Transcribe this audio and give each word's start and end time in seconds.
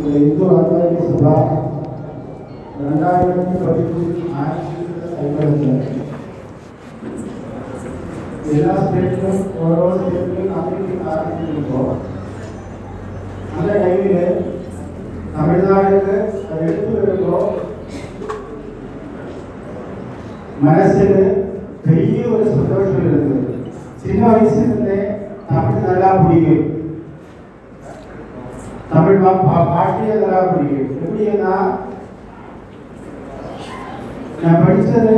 இந்த 0.00 0.12
இந்து 0.18 0.44
ஆச்சாரிய 0.50 1.00
சபா 1.06 1.32
ரெண்டாயிரத்தி 2.80 3.56
பதிமூணு 3.62 4.22
ஆயிரத்தி 4.36 4.76
ஐம்பது 5.18 5.66
எல்லா 8.50 8.76
ஸ்டேட்லையும் 8.78 9.42
ஓரோ 9.58 9.88
ஸ்டேட்லையும் 9.96 10.54
அமெரிக்கன் 10.54 11.10
ஆரம்பிச்சிருக்கோம் 11.10 11.92
அந்த 13.54 13.70
டைமில் 13.78 14.40
தமிழ்நாடுக்கு 15.34 16.16
அது 16.48 16.64
எடுத்து 16.64 16.96
வரும்போது 16.96 17.60
மனசில் 20.60 21.16
பெரிய 21.84 22.24
ஒரு 22.30 22.44
சந்தோஷம் 22.50 23.00
இருந்தது 23.02 23.38
சின்ன 24.02 24.22
வயசுலேருந்தே 24.28 25.00
தமிழ் 25.48 25.86
நல்லா 25.86 26.10
பிடிக்கும் 26.18 26.69
தமிழ் 28.90 29.22
பா- 29.22 29.40
பா- 29.42 29.66
பாட்டியே 29.68 30.14
நல்லா 30.16 30.40
பிடிக்கும் 30.46 30.94
எப்படின்னா 30.98 31.52
நான் 34.42 34.62
படித்தது 34.62 35.14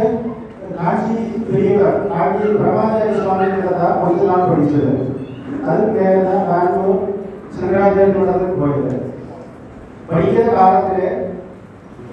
காஞ்சி 0.77 1.17
பெரியவர் 1.47 1.99
காஞ்சி 2.11 2.47
பிரபாச்சாரிய 2.55 3.19
சுவாமிகளை 3.19 3.73
தான் 3.75 4.01
கொஞ்ச 4.01 4.21
நாள் 4.25 4.49
படித்தது. 4.49 4.93
அது 5.67 5.83
பேர் 5.91 6.29
தான் 6.29 6.47
பெங்களூர் 6.49 7.03
சிங்கராஜன் 7.55 8.15
போயிது 8.59 8.95
படிக்கிற 10.09 10.45
காலத்தில் 10.53 11.19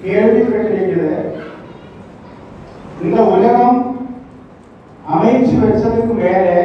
கேள்விப்பட்டிருக்கிறது 0.02 1.16
இந்த 3.02 3.20
உலகம் 3.32 3.78
அமைச்சு 5.08 5.54
வச்சதுக்கு 5.60 6.14
மேலே 6.16 6.56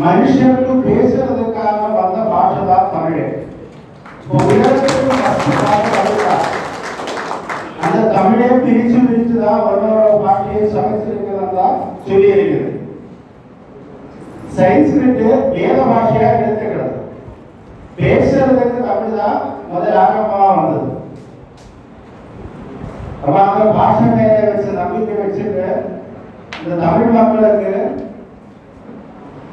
மனுஷனுக்கு 0.00 0.74
பேசுறதுக்காக 0.86 1.87
வந்த 2.40 2.60
பாஷை 2.68 2.88
தமிழ் 2.94 3.20
இப்போ 4.20 4.38
உலகத்துக்கு 4.46 5.06
அந்த 7.84 7.98
தமிழே 8.16 8.48
பிரிச்சு 8.64 8.98
பிரிச்சு 9.06 9.36
தான் 9.42 9.64
ஒன்னோட 9.68 10.02
பாஷையை 10.24 10.64
சமைச்சிருக்கிறதா 10.74 11.66
சொல்லி 12.06 12.28
இருக்கிறது 12.32 12.74
சயின்ஸ்கிரிட் 14.56 15.22
வேத 15.54 15.78
பாஷையா 15.88 16.28
எடுத்துக்கிறது. 16.34 16.94
பேசுறதுக்கு 17.98 18.78
தமிழ் 18.86 19.18
தான் 19.20 19.38
முதல் 19.70 19.98
ஆரம்பமா 20.02 20.48
வந்தது. 20.50 20.90
அப்ப 23.22 23.36
அந்த 23.44 23.64
பாஷை 23.76 24.06
மேல 24.10 24.36
வச்ச 24.48 24.68
நம்பிக்கை 24.78 25.14
வச்சுட்டு 25.18 25.64
இந்த 26.58 26.74
தமிழ் 26.84 27.16
மக்களுக்கு 27.16 27.72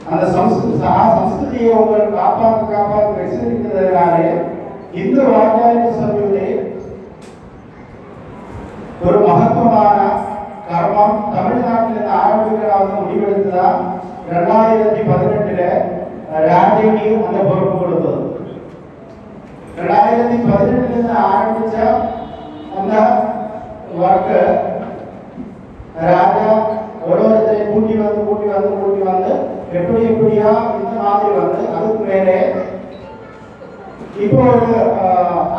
அந்த 0.06 0.26
சம்ஸ்கிருதி 0.34 0.78
சகா 0.82 1.04
சம்ஸ்கிருதியை 1.14 1.72
உங்களுக்கு 1.76 2.14
காப்பாற்ற 2.18 2.66
காப்பாற்ற 2.72 3.14
வச்சிருக்கிறதுனாலே 3.20 4.28
இந்து 5.00 5.22
ஆச்சாரிய 5.38 5.92
சபையிலே 5.96 6.48
ஒரு 9.06 9.18
மகத்துவமான 9.24 9.98
கர்மம் 10.70 11.18
தமிழ்நாட்டில் 11.34 12.14
ஆரம்பிக்கிறாங்க 12.20 12.94
முடிவெடுத்ததா 13.00 13.68
ரெண்டாயிரத்தி 14.30 15.02
பதினெட்டுல 15.10 15.64
ராஜினி 16.46 17.04
அந்த 17.26 17.40
பொறுப்பு 17.50 17.76
கொடுத்தது. 17.76 18.22
ரெண்டாயிரத்தி 19.80 20.38
பதினெட்டுல 20.48 21.12
ஆரம்பிச்ச 21.26 21.76
அந்த 22.78 22.94
ஒர்க்கு 24.00 24.40
ராஜா 26.08 26.48
ஒரு 27.10 27.26
கூட்டி 27.68 27.94
வந்து 27.98 28.22
கூட்டி 28.28 28.48
வந்து 28.54 28.72
கூட்டி 28.76 29.02
வந்து 29.04 29.34
எப்படி 29.78 30.02
எப்படியா 30.10 30.50
இந்த 30.80 30.96
மாதிரி 31.16 31.34
வந்து 31.40 31.62
அதுக்கு 31.76 32.04
மேலே 32.06 32.38
இப்போ 34.18 34.42
ஒரு 34.50 34.68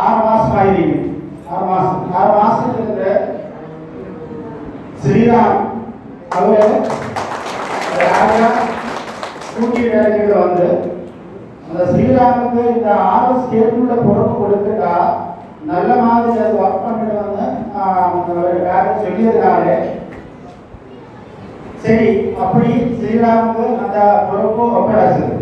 ஆறு 0.02 0.20
மாசம் 0.22 0.54
ஆயிருக்கு. 0.58 1.00
ஆறு 1.50 1.64
மாசம். 1.66 1.98
ஆறு 2.14 2.30
மாசத்துல 2.36 2.78
இருந்து 2.78 3.10
ஸ்ரீராம் 5.02 5.58
அவர் 6.32 6.72
ராஜா 8.02 8.48
கூட்டி 9.50 9.82
வேலைகள் 9.84 10.40
வந்து 10.40 10.68
அந்த 11.66 11.84
ஸ்ரீராமுக்கு 11.90 12.62
இந்த 12.72 12.88
ஆறு 13.10 13.34
ஸ்டேட்டுள்ள 13.42 13.94
பொறுப்பு 14.02 14.34
கொடுத்துட்டா 14.40 14.94
நல்ல 15.66 15.90
மாதிரி 16.02 16.40
அது 16.40 16.60
ஒர்க் 16.60 16.82
பண்ணிட்டு 16.82 17.16
வந்து 17.20 17.46
ஆஹ், 17.76 18.12
வேலை 18.64 18.74
சொல்லியதுனாலே 19.00 19.76
சரி 21.82 22.08
அப்படி 22.42 22.68
ஸ்ரீராமுக்கு 22.94 23.64
அந்த 23.82 23.98
பொறுப்பு 24.28 24.62
ஒப்படைச்சது. 24.72 25.35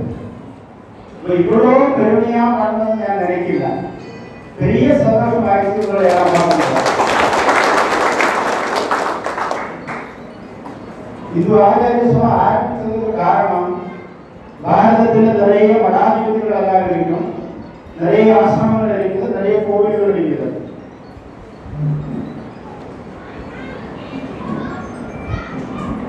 இப்ப 1.25 1.35
இவ்வளவு 1.43 1.85
பெருமையா 1.99 2.47
பண்ணணும்னு 2.57 2.97
நான் 3.03 3.21
நினைக்கல. 3.21 3.69
பெரிய 4.59 4.89
சந்தோஷம் 5.05 5.47
ஆயிடுச்சு 5.51 5.85
உங்களை 5.85 6.09
எல்லாம் 6.09 6.35
பார்க்கும்போது. 6.35 6.83
இது 11.39 11.55
ஆச்சாரியசுவா 11.69 12.29
ஆரம்பிச்சதுக்கு 12.43 13.12
காரணம் 13.23 13.73
பாரதத்தில் 14.67 15.41
நிறைய 15.41 15.71
மடாதிபதிகள் 15.85 16.59
எல்லாம் 16.61 16.87
இருக்கும் 16.91 17.27
நிறைய 18.03 18.37
ஆசிரமங்கள் 18.43 18.95
இருக்குது 18.99 19.35
நிறைய 19.39 19.56
கோவில்கள் 19.69 20.15
இருக்குது. 20.15 20.51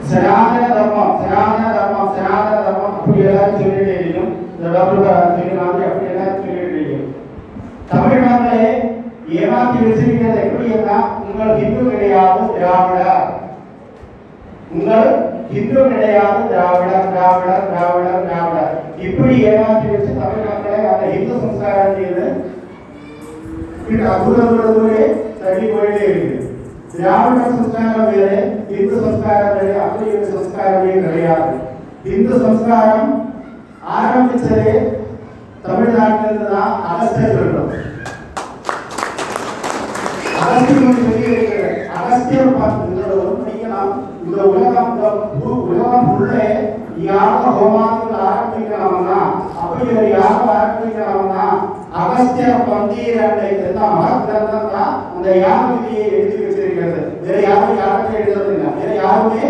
சனாதன 0.10 0.66
தர்மம் 0.76 1.16
சனாதன 1.22 1.72
தர்மம் 1.78 2.16
சனாதன 2.18 2.60
தர்மம் 2.66 2.98
அப்படி 2.98 3.24
எல்லாரும் 3.28 3.62
சொல்லிட்டு 3.62 3.96
இருக்கும் 4.02 4.34
இந்த 4.56 4.68
டாக்டர் 4.76 5.10
அப்படி 5.14 6.84
தமிழ்நாட்டிலே 7.90 8.70
ஏமாத்தி 9.38 9.78
வச்சிருக்கிறது 9.84 10.40
எப்படின்னா 10.46 10.98
உங்கள் 11.26 11.58
ஹிந்து 11.60 11.84
கிடையாது 11.92 12.42
திராவிடர் 12.56 13.26
உங்கள் 14.74 15.10
ஹிந்து 15.54 15.80
கிடையாது 15.92 16.40
திராவிடர் 16.52 17.12
திராவிடர் 17.14 17.68
திராவிடர் 17.72 18.26
திராவிடர் 18.28 18.74
இப்படி 19.06 19.36
ஏமாத்தி 19.50 19.88
வச்சு 19.94 20.12
தமிழ் 20.22 20.52
அந்த 20.92 21.06
ஹிந்து 21.14 21.36
சம்ஸ்காரம் 21.44 21.98
செய்து 22.00 22.28
தூரே 24.76 25.04
தள்ளி 25.42 25.66
போயிட்டே 25.72 26.06
இருக்குது. 26.12 26.44
திராவிட 26.94 27.42
சம்ஸ்காரம் 27.52 28.10
வேறு 28.12 28.40
இந்து 28.78 28.96
சம்ஸ்காரம் 29.06 29.56
வேறு 29.58 29.76
அப்படி 29.86 30.10
ஒரு 30.16 30.28
சம்ஸ்காரமே 30.36 30.94
கிடையாது. 31.06 31.54
இந்து 32.14 32.34
சம்ஸ்காரம் 32.46 33.12
ஆரம்பிச்சதே 33.94 34.74
தமிழ்நாட்டிலிருந்து 35.64 36.48
தான் 36.52 36.74
அகஸ்தியர் 36.88 37.36
சொல்றோம் 37.36 37.72
அகஸ்தியர் 40.38 40.82
சொல்லி 41.00 41.26
இருக்கிறது. 41.26 41.70
அகஸ்தியர் 41.98 42.58
பார்த்து 42.58 42.92
இதோட 42.92 43.14
ஒரு 43.22 43.34
இந்த 44.26 44.38
உலகம் 44.52 44.94
உலகம் 45.66 46.10
உள்ளே 46.14 46.48
யாக 47.06 47.42
ஹோமாக்கள் 47.56 48.22
ஆரம்பிக்கலாம்னா 48.26 49.18
அப்படி 49.62 49.86
ஒரு 49.94 50.10
யாகம் 50.10 50.52
ஆரம்பிக்கலாம்னா 50.54 51.46
அகஸ்திய 51.94 52.54
பந்தீரண்டை 52.68 53.50
தான் 53.72 53.96
மகத்திரத்தான் 53.96 54.72
தான் 54.72 54.94
அந்த 55.16 55.28
யாக 55.38 55.62
விதியை 55.70 56.06
எழுதி 56.12 56.38
வச்சிருக்கிறது. 56.40 57.02
வேற 57.22 57.38
யாரும் 57.42 57.78
வேற 58.78 58.94
யாருமே 58.96 59.44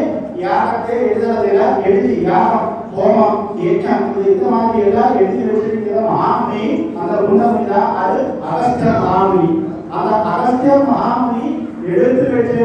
எழுதி 1.85 2.13
யாகம் 2.23 2.72
ஹோமம் 2.96 3.38
ஏற்றம் 3.64 4.04
இது 4.12 4.30
இந்த 4.34 4.46
மாதிரி 4.52 4.84
எல்லாம் 4.88 5.16
எழுதி 5.18 5.44
வச்சிருக்கிற 5.48 6.02
மகாமுனி 6.10 6.66
அந்த 7.00 7.14
குண்டமுனி 7.22 7.66
தான் 7.72 7.90
அது 8.02 8.20
அகஸ்திய 8.46 8.92
மகாமுனி. 9.00 9.50
அந்த 9.96 10.12
அகஸ்திய 10.30 10.76
மகாமுனி 10.88 11.48
எடுத்து 11.90 12.26
வச்சு 12.32 12.62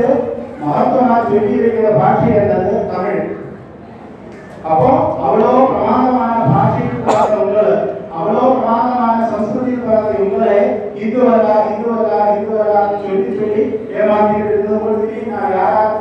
மகத்துவமா 0.62 1.16
சொல்லி 1.26 1.52
இருக்கிற 1.58 1.90
பாஷை 1.98 2.30
என்னது? 2.38 2.72
தமிழ். 2.90 3.20
அப்போ 4.64 4.88
அவ்வளோ 5.22 5.50
பிரமாதமான 5.68 6.32
பாஷைக்கு 6.48 6.98
பார்த்த 7.06 7.42
உங்களை 7.42 7.66
அவ்வளோ 8.12 8.42
பிரமாதமான 8.54 9.18
சம்ஸ்கிருதிக்கு 9.30 9.82
பார்த்த 9.86 10.24
உங்களை 10.24 10.56
இந்து 11.00 11.20
வரலா 11.20 11.54
இந்து 11.68 11.86
வரலா 11.90 12.18
இந்து 12.34 12.52
வரலான்னு 12.54 12.98
சொல்லி 13.04 13.30
சொல்லி 13.38 13.62
ஏமாத்திட்டு 13.94 14.50
இருந்தவங்களுக்கு 14.50 15.30
நான் 15.30 15.54
யாராவது 15.54 15.99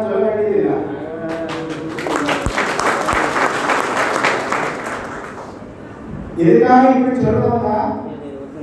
எதுக்காக 6.41 6.83
இப்படி 6.91 7.18
சொல்றோம்னா 7.19 7.77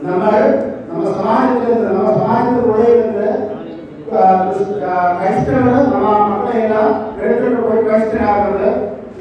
நம்ம 0.03 0.23
நம்ம 0.89 1.05
சமாஜத்துல 1.17 1.79
நம்ம 1.89 2.13
சமாஜத்துக்குள்ளே 2.19 2.89
இருந்து 2.93 3.29
கிறிஸ்தவர்கள் 5.19 5.91
நம்ம 5.93 6.11
மக்களை 6.25 6.61
எல்லாம் 6.63 6.93
எடுத்துட்டு 7.21 7.61
போய் 7.65 7.87
கிறிஸ்தன் 7.87 8.27
ஆகிறது 8.29 8.71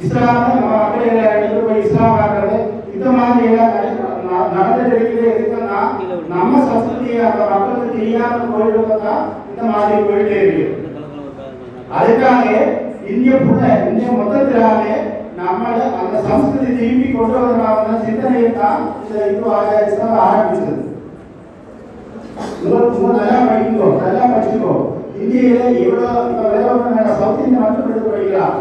இஸ்லாம 0.01 0.43
நம்ம 0.51 0.71
மக்களை 0.75 1.07
எல்லாம் 1.11 1.33
எடுத்துட்டு 1.33 1.67
போய் 1.67 1.83
இஸ்லாம் 1.83 2.17
ஆகிறது 2.17 2.57
இந்த 2.95 3.07
மாதிரி 3.17 3.47
எல்லாம் 3.49 3.73
நடந்துட்டு 4.55 4.95
இருக்கிறது 4.95 5.43
நம்ம 6.29 6.61
சஸ்திரியை 6.67 7.19
அந்த 7.27 7.43
மக்களுக்கு 7.51 7.97
தெரியாத 7.97 8.39
போயிட்டு 8.51 8.99
தான் 9.03 9.23
இந்த 9.49 9.63
மாதிரி 9.71 10.01
போயிட்டே 10.07 10.39
இருக்கு. 10.43 10.65
அதுக்காக 11.95 12.45
இந்திய 13.09 13.35
புள்ள 13.41 13.61
இந்திய 13.89 14.07
மொத்தத்திலாவே 14.13 14.95
நம்மள 15.37 15.77
அந்த 16.01 16.15
சம்ஸ்கிருதி 16.27 16.73
திரும்பி 16.79 17.07
கொண்டு 17.11 17.37
வரலாம் 17.43 18.03
சிந்தனையை 18.05 18.49
தான் 18.59 18.83
இந்த 19.01 19.15
இந்து 19.31 19.47
ஆச்சாரியத்தை 19.55 20.07
ஆரம்பிச்சது 20.27 20.83
உங்களுக்கு 22.63 23.01
நல்லா 23.17 23.39
படிக்கோ 23.49 23.87
நல்லா 24.03 24.23
படிச்சுக்கோ 24.33 24.75
இந்தியில 25.21 25.59
எவ்வளோ 25.83 26.07
இப்போ 26.31 26.45
சவுத் 27.19 27.43
இந்தியா 27.43 27.61
மட்டும் 27.63 27.89
எடுத்து 27.89 28.09
படிக்கலாம். 28.13 28.55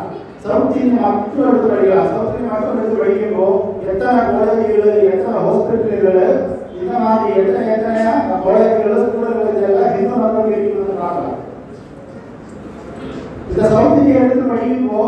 சவுத் 0.45 0.77
இந்தியா 0.81 1.07
மட்டும் 1.15 1.47
எடுத்து 1.49 1.69
படிக்கலாம். 1.73 2.11
சவுத் 2.13 2.35
இந்தியா 2.37 2.53
மட்டும் 2.53 2.79
எடுத்து 2.81 3.01
படிக்கும்போ 3.03 3.47
எத்தனை 3.91 4.21
காலேஜுகள் 4.29 5.09
எத்தனை 5.13 5.39
ஹாஸ்பிட்டல்கள் 5.47 6.21
இந்த 6.81 6.93
மாதிரி 7.05 7.41
எத்தனை 7.41 7.67
எத்தனை 7.77 8.03
காலேஜுகள் 8.45 9.03
ஸ்கூல்கள் 9.05 9.65
எல்லாம் 9.69 9.97
இந்து 10.01 10.17
மக்கள் 10.23 10.53
இருக்கிறது 10.57 10.95
பார்க்கலாம். 11.03 11.41
இந்த 13.51 13.63
சவுத் 13.73 13.99
இந்தியா 14.01 14.23
எடுத்து 14.25 14.53
படிக்கும்போ 14.53 15.05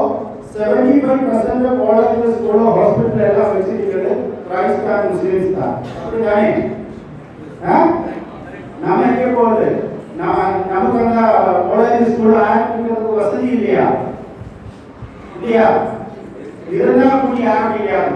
seventy 0.56 0.94
five 1.00 1.24
percent 1.26 1.66
college 1.80 2.34
school 2.34 2.62
hospital 2.76 3.26
எல்லாம் 3.26 3.52
வச்சிருக்கிறது 3.52 4.12
கிரைஸ்தான் 4.48 5.08
முஸ்லிம்ஸ் 5.08 5.56
தான் 5.56 5.74
அப்படிதானே 5.96 6.50
ஆ? 7.66 7.76
நாம 8.82 9.00
போகுது? 9.36 9.68
நம்ம 10.16 10.34
நமக்கு 10.70 10.98
அந்த 11.02 11.22
காலேஜ் 11.68 12.10
ஸ்கூல் 12.10 12.36
ஆரம்பிக்கிறதுக்கு 12.42 13.18
வசதி 13.18 13.48
இல்லையா? 13.54 13.86
இல்லையா? 15.36 15.66
இருந்தா 16.70 17.08
கூடி 17.16 17.42
ஆரம்பிக்காது 17.48 18.14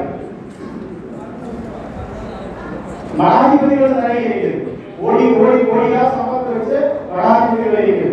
மடாதிபதிகள் 3.19 3.97
நிறைய 3.97 4.29
இருக்குது. 4.29 4.59
ஓடி 5.01 5.25
ஓடி 5.41 5.61
ஓடியா 5.73 6.03
சம்பளத்தை 6.13 6.53
வச்சு 6.55 6.79
மடாதிபதிகள் 7.11 7.87
இருக்குது. 7.87 8.10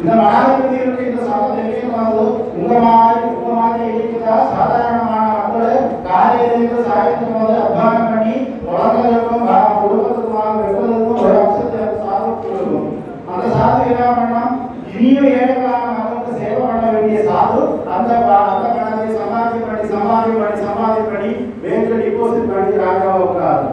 இந்த 0.00 0.12
மடாதிபதிகளுக்கு 0.18 1.06
இந்த 1.06 1.22
சம்பளம் 1.24 1.58
எங்கே 1.64 1.88
வந்தது 1.92 2.24
உங்க 2.58 2.74
மாதிரி 2.84 3.18
உங்க 3.32 3.50
மாதிரி 3.56 3.84
இருக்குதா 3.92 4.36
சாதாரணமான 4.52 5.26
மக்கள் 5.34 5.74
காலையில 6.06 6.52
இருந்து 6.52 6.86
சாயந்தரம் 6.86 7.38
வந்து 7.38 7.56
அத்தியானம் 7.60 8.10
பண்ணி 8.10 8.34
குழந்தைகளுக்கும் 8.64 9.46
பா- 9.46 9.58
குடும்பத்துக்குமாக 9.80 10.54
வெப்பதற்கும் 10.60 11.20
ஒரு 11.20 11.34
அம்சத்தை 11.40 11.80
சாதம் 12.00 12.40
கொடுக்கும் 12.42 12.88
அந்த 13.30 13.44
சாது 13.54 13.82
என்ன 13.88 14.06
பண்ணலாம் 14.10 14.54
இனியும் 14.92 15.28
ஏழைகளான 15.32 15.66
மக்களுக்கு 15.90 16.38
சேவை 16.38 16.62
பண்ண 16.64 16.86
வேண்டிய 16.94 17.20
சாது 17.28 17.60
அந்த 17.94 18.12
ப- 18.22 18.44
அந்த 18.50 18.66
பணத்தை 18.76 19.08
சமாதி 19.18 19.58
பண்ணி 19.60 19.84
சமாதி 19.92 20.32
பண்ணி 20.36 20.56
சமாதி 20.64 21.02
பண்ணி 21.10 21.32
பேங்க்ல 21.62 22.00
டிபாசிட் 22.02 22.50
பண்ணி 22.50 22.82
ராஜாவை 22.82 23.20
உட்காரு 23.26 23.66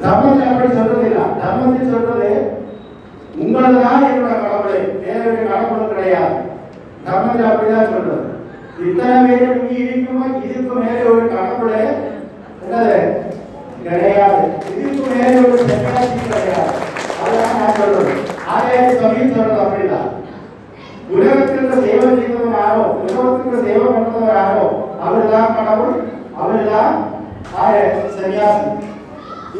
தர்மத்தில் 0.00 0.48
அப்படி 0.48 0.68
சொல்றது 0.72 1.06
இல்ல 1.06 1.22
தர்மத்தில் 1.38 1.92
சொல்றது 1.92 2.30
உங்களது 3.38 3.78
தான் 5.28 5.64
என்னோட 5.64 5.86
கிடையாது. 5.92 6.36
தர்மத்தில் 7.06 7.48
அப்படிதான் 7.48 7.92
சொல்றது. 7.92 8.24
இத்தனை 8.86 9.16
பேர் 9.26 9.58
இங்க 9.58 9.74
இருக்குமோ? 9.84 10.26
இதுக்கு 10.46 10.74
மேலே 10.74 11.02
ஒரு 11.12 11.28
கடவுளே 11.28 11.82
என்னது? 12.64 12.98
கிடையாது. 13.86 14.42
இதுக்கு 14.76 15.02
மேலே 15.14 15.38
ஒரு 15.48 15.64
செக்காசி 15.70 16.18
கிடையாது. 16.24 16.72
அதான் 17.22 17.58
நான் 17.60 17.78
சொல்றது. 17.78 18.12
ஆலய 18.54 18.82
சமயம் 19.00 19.34
சொல்றது 19.36 19.62
அப்படிதான். 19.64 20.08
உலகத்திற்கு 21.10 21.76
சேவை 21.84 22.08
செய்தவர் 22.16 22.56
யாரோ 22.58 22.82
உலகத்துக்கு 23.02 23.64
சேவை 23.66 23.86
பண்றவர் 23.86 24.34
யாரோ 24.36 24.66
அவர்தான் 25.06 25.54
கடவுள் 25.56 25.96
அவர்தான் 26.40 26.96
ஆய 27.60 27.76
சன்னியாசி. 28.16 28.66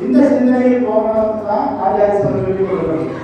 இந்த 0.00 0.18
சிந்தனையில் 0.28 0.86
போகணும் 0.86 1.46
தான் 1.48 1.68
ஆச்சாரிய 1.84 2.18
சொல்லி 2.22 2.64
கொடுக்கணும் 2.64 3.14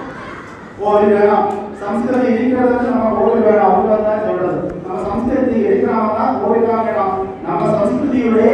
கோவில் 0.78 1.14
வேணாம் 1.16 1.50
சம்ஸ்கிருதம் 1.84 2.28
இருக்கிறது 2.32 2.90
நம்ம 2.90 3.10
கோவில் 3.16 3.46
வேணாம் 3.46 3.70
அவங்க 3.70 3.96
தான் 4.02 4.24
சொல்றது 4.26 4.56
நம்ம 4.80 4.98
சம்ஸ்கிருதி 5.06 5.56
இருக்கிறவங்க 5.62 6.14
தான் 6.18 6.38
கோவில் 6.40 6.68
தான் 6.68 6.86
வேணாம் 6.86 7.14
நம்ம 7.44 7.60
சம்ஸ்கிருதியுடைய 7.74 8.50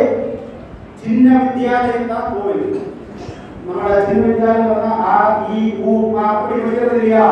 சின்ன 1.03 1.27
வித்தியாலயம் 1.43 2.11
தான் 2.11 2.31
கோவில் 2.33 2.65
நம்மளோட 3.63 3.99
சின்ன 4.07 4.23
வித்தியாலயம் 4.27 4.85
தான் 4.85 5.03
ஆ 5.11 5.19
இ 5.53 5.61
உ 5.85 5.93
ஆ 6.15 6.27
அப்படி 6.33 6.57
வைக்கிறது 6.61 6.97
இல்லையா 6.97 7.27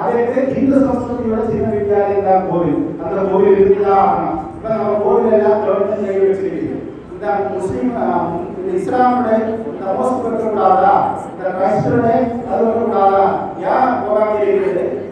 அதுக்கு 0.00 0.26
இந்து 0.58 0.76
சம்ஸ்கிருதியோட 0.84 1.42
சின்ன 1.48 1.66
வித்தியாலயம் 1.74 2.28
தான் 2.28 2.46
கோவில் 2.46 2.76
அந்த 3.00 3.18
கோவில் 3.26 3.56
இருக்குதான் 3.56 3.98
ஆகணும் 4.02 4.38
இப்ப 4.52 4.68
நம்ம 4.74 4.94
கோவில் 5.02 5.34
எல்லாம் 5.34 5.62
கவர்மெண்ட் 5.62 6.04
சைடு 6.04 6.26
வச்சிருக்கு 6.26 6.78
இந்த 7.12 7.26
முஸ்லீம் 7.54 7.90
அஹ், 8.02 8.28
இந்த 8.52 8.70
இஸ்லாமுடைய 8.78 9.38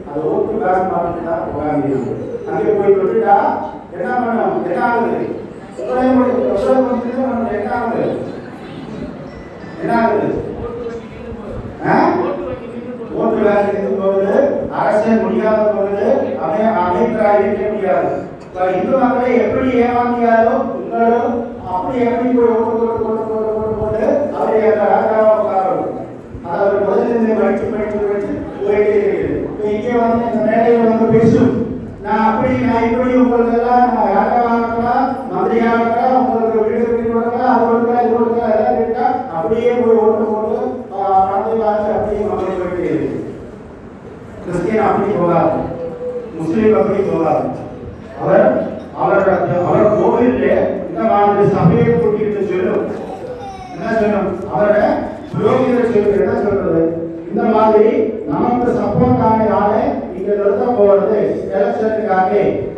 அது 0.08 0.20
வைக்கக்கூடாதா 0.26 0.78
ஏன் 0.80 0.90
போகாம 0.90 0.90
இருக்குது 0.90 0.90
அது 0.90 0.90
ஓட்டு 0.90 0.90
பேங்க் 0.90 0.92
பார்த்துட்டு 0.92 1.28
தான் 1.28 1.46
போகாம 1.48 1.72
அங்கே 2.50 2.74
போய் 2.76 2.94
விட்டுட்டா 2.94 3.36
என்ன 3.94 4.08
பண்ணும் 4.18 4.54
என்ன 4.66 4.82
ஆகுது 4.86 5.24
என்ன 9.80 9.94
ஆகுது 9.96 10.28
என்ன 11.80 11.92
ஆகுது 11.98 12.28
ஓட்டு 13.16 13.40
பேங்க் 13.44 13.74
எது 13.74 13.92
போகுது 13.98 14.34
அரசே 14.78 15.12
முடியாத 15.20 15.60
போகுது 15.70 16.08
அவன் 16.40 16.78
அமைச்சராக 16.80 17.42
இருக்க 17.42 17.68
முடியாது 17.70 18.10
இந்து 18.74 18.94
மக்களை 18.96 19.32
எப்படி 19.40 19.70
ஏமாந்தியாரோ 19.82 20.54
உங்களும் 20.76 21.34
அப்படி 21.68 21.98
எப்படி 22.06 22.28
போய் 22.30 22.52
ஓட்டு 22.54 22.72
போட்டு 22.78 23.02
போட்டு 23.02 23.24
போட்டு 23.26 23.50
போட்டு 23.50 23.74
போட்டு 23.80 24.04
அவரை 24.36 24.60
அந்த 24.68 24.84
ராஜாவை 24.92 25.32
உட்காரணும் 25.36 25.94
அதை 26.44 26.56
அவர் 26.58 26.82
முதல்ல 26.82 27.08
இருந்து 27.08 27.36
படிச்சு 27.38 27.66
படிச்சு 27.72 27.98
படிச்சு 28.02 28.32
போயிட்டே 28.58 28.94
இருக்குது 29.00 29.36
இப்ப 29.48 29.66
இங்கே 29.72 29.92
வந்து 30.00 30.24
இந்த 30.28 30.40
மேடையில் 30.46 30.86
வந்து 30.86 31.08
பேசும் 31.14 31.52
நான் 32.04 32.24
அப்படி 32.26 32.56
நான் 32.64 32.88
இப்படி 32.88 33.14
உங்களுக்கு 33.20 33.56
எல்லாம் 33.58 33.86
நான் 33.90 34.12
ராஜாவா 34.16 34.52
இருக்கலாம் 34.58 35.06
மந்திரியா 35.32 35.70
இருக்கலாம் 35.76 36.18
உங்களுக்கு 36.22 36.64
வீடு 36.64 36.82
கட்டி 36.82 37.04
கொடுக்கலாம் 37.08 37.54
அது 37.54 37.66
கொடுக்கலாம் 37.66 38.02
இது 38.02 38.16
கொடுக்கலாம் 38.16 38.54
எல்லாம் 38.54 38.78
கேட்டா 38.80 39.06
அப்படியே 39.36 39.72
போய் 39.78 40.02
ஓட்டு 40.04 40.24
போட்டு 40.30 40.58
ஆஹ், 40.96 41.22
பணத்தை 41.22 41.54
பார்த்து 41.60 41.96
அப்படியே 41.96 42.24
மக்கள் 42.26 42.60
போயிட்டே 42.62 42.90
இருக்கு 42.90 43.16
கிறிஸ்டியன் 44.42 44.86
அப்படி 44.86 45.14
போகாது 45.16 45.56
முஸ்லீம் 46.36 46.78
அப்படி 46.78 47.02
போகாது 47.08 47.46
அவர் 48.20 48.46
அவரோட 48.96 49.32
அவர் 49.64 49.92
கோவில்ல 49.96 50.46
இந்த 50.86 51.02
மாதிரி 51.10 51.42
சபையை 51.52 51.84
கூட்டிட்டு 51.92 52.40
சொல்லும் 52.48 52.86
என்ன 53.74 53.92
சொல்லும் 53.98 54.24
அவரோட 54.48 54.78
புரோகிதர் 55.32 55.86
சொல்லி 55.88 56.16
என்ன 56.16 56.32
சொல்றது 56.40 56.80
இந்த 57.28 57.42
மாதிரி 57.52 57.90
நமக்கு 58.30 58.68
சப்போர்ட் 58.78 59.22
ஆன 59.26 59.46
ஆளை 59.58 59.82
இங்க 60.14 60.28
நிறுத்த 60.32 60.64
போறது 60.78 61.20
எலெக்ஷனுக்காக 61.50 62.32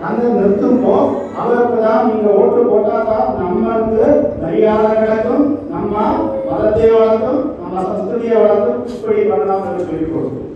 அந்த 0.07 0.25
நிறுத்தும்போ 0.35 0.97
அவருக்கு 1.39 1.79
தான் 1.85 2.07
நீங்க 2.09 2.29
ஓட்டு 2.39 2.61
போட்டா 2.69 2.99
தான் 3.09 3.31
நம்மளுக்கு 3.41 4.05
மரியாதை 4.43 4.91
கிடைக்கும் 4.97 5.47
நம்ம 5.73 5.95
மதத்தை 6.47 6.91
வளர்க்கும் 6.93 7.41
நம்ம 7.63 7.87
சஸ்கிருதியை 7.89 8.37
வளர்க்கும் 8.41 8.85
இப்படி 8.95 9.25
பண்ணலாம் 9.31 9.67
என்று 9.69 9.89
சொல்லி 9.89 10.07
கொடுக்கும் 10.09 10.47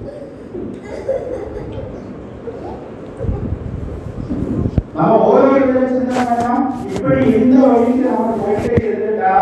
நம்ம 4.94 5.12
ஒவ்வொருவர்களும் 5.18 5.88
சிந்தனை 5.92 6.24
பண்ணலாம் 6.24 6.64
இப்படி 6.88 7.16
இந்த 7.38 7.54
வழிக்கு 7.64 8.02
நம்ம 8.08 8.34
போயிட்டே 8.40 8.74
இருந்துட்டா 8.82 9.32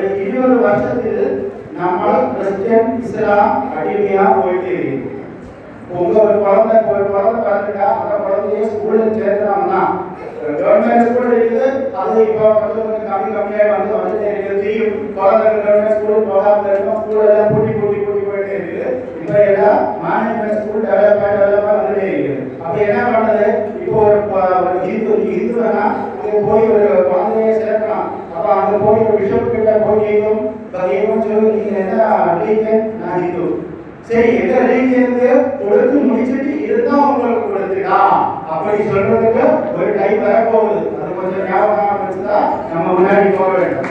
ஒரு 0.00 0.10
இருபது 0.24 0.56
வருஷத்தில் 0.64 1.24
நம்ம 1.78 2.04
கிறிஸ்டியன் 2.34 2.92
இஸ்லாம் 3.00 3.50
அடிமையா 3.78 4.24
போயிட்டு 4.36 4.76
உங்க 5.94 6.14
ஒரு 6.22 6.34
குழந்தை 6.38 6.76
ஒரு 6.92 7.02
குழந்தை 7.06 7.38
பார்த்துட்டா 7.46 7.86
அந்த 7.94 8.14
குழந்தைய 8.24 8.68
ஸ்கூல்ல 8.72 9.06
சேர்த்தாங்கன்னா 9.16 9.80
கவர்மெண்ட் 10.60 11.08
ஸ்கூல் 11.08 11.34
இருக்குது 11.34 11.66
அது 12.00 12.20
இப்போ 12.26 12.46
வந்து 12.60 12.84
கொஞ்சம் 12.84 13.08
கம்மி 13.10 13.30
கம்மியாக 13.36 13.74
வந்து 13.74 13.92
வந்துட்டே 13.96 14.30
இருக்குது. 14.30 14.62
தெரியும் 14.62 14.94
குழந்தைகள் 15.16 15.64
கவர்மெண்ட் 15.66 15.96
ஸ்கூல் 15.96 16.28
போகாம 16.30 16.70
இருக்கும் 16.72 17.00
ஸ்கூல் 17.00 17.24
எல்லாம் 17.24 17.50
பூட்டி 17.52 17.72
பூட்டி 17.72 17.98
பூட்டி 17.98 18.22
போயிட்டே 18.28 18.54
இருக்குது. 18.58 18.88
இப்போ 19.20 19.36
எல்லாம் 19.50 19.80
மேனேஜ்மெண்ட் 20.04 20.60
ஸ்கூல் 20.60 20.86
டெவலப்மெண்ட் 20.88 21.38
டெவலப்மெண்ட் 21.40 21.70
வந்துட்டே 21.72 22.08
இருக்குது. 22.12 22.38
அப்போ 22.64 22.78
என்ன 22.86 23.02
பண்ணுது 23.12 23.48
இப்போ 23.84 23.98
ஒரு 24.08 24.20
ப- 24.32 24.46
ஒரு 24.64 24.78
இந்து 24.92 25.12
இந்துனா 25.36 25.86
போய் 26.48 26.72
ஒரு 26.74 26.88
குழந்தைய 27.10 27.52
சேர்க்கலாம். 27.60 28.08
அப்ப 28.50 28.62
அங்க 28.62 28.78
போய் 28.84 29.02
ஒரு 29.06 29.16
பிஷப் 29.18 29.50
கிட்ட 29.50 29.72
போய் 29.82 30.00
கேட்கும். 30.04 30.40
சொல்லி 31.26 31.50
நீங்க 31.56 31.76
என்ன 31.82 32.06
ரிலீஜன் 32.38 32.86
நான் 33.00 33.20
இந்து 33.24 33.44
சரி 34.08 34.30
எந்த 34.38 34.54
ரிலீஜனுக்கு 34.68 35.28
கொடுத்து 35.58 35.98
முடிச்சிட்டு 36.06 36.52
இதுதான் 36.64 37.04
உங்களுக்கு 37.10 37.44
கொடுத்துடா. 37.50 38.00
அப்படி 38.52 38.78
சொல்றதுக்கு 38.88 39.44
ஒரு 39.76 39.88
டைம் 39.98 40.24
வரப்போகுது. 40.24 40.80
அது 40.98 41.10
கொஞ்சம் 41.18 41.46
ஞாபகம் 41.50 41.94
நம்ம 42.72 42.86
முன்னாடி 42.96 43.28
போக 43.38 43.50
வேண்டும். 43.58 43.88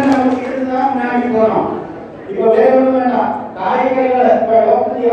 நமக்கு 0.00 0.46
முன்னாடி 0.88 1.28
போறோம் 1.36 1.68
இப்ப 2.30 2.54
வேற 2.54 2.72
வேண்டாம். 2.96 3.37
காய்கறிகளை 3.68 4.28
இப்ப 4.34 4.52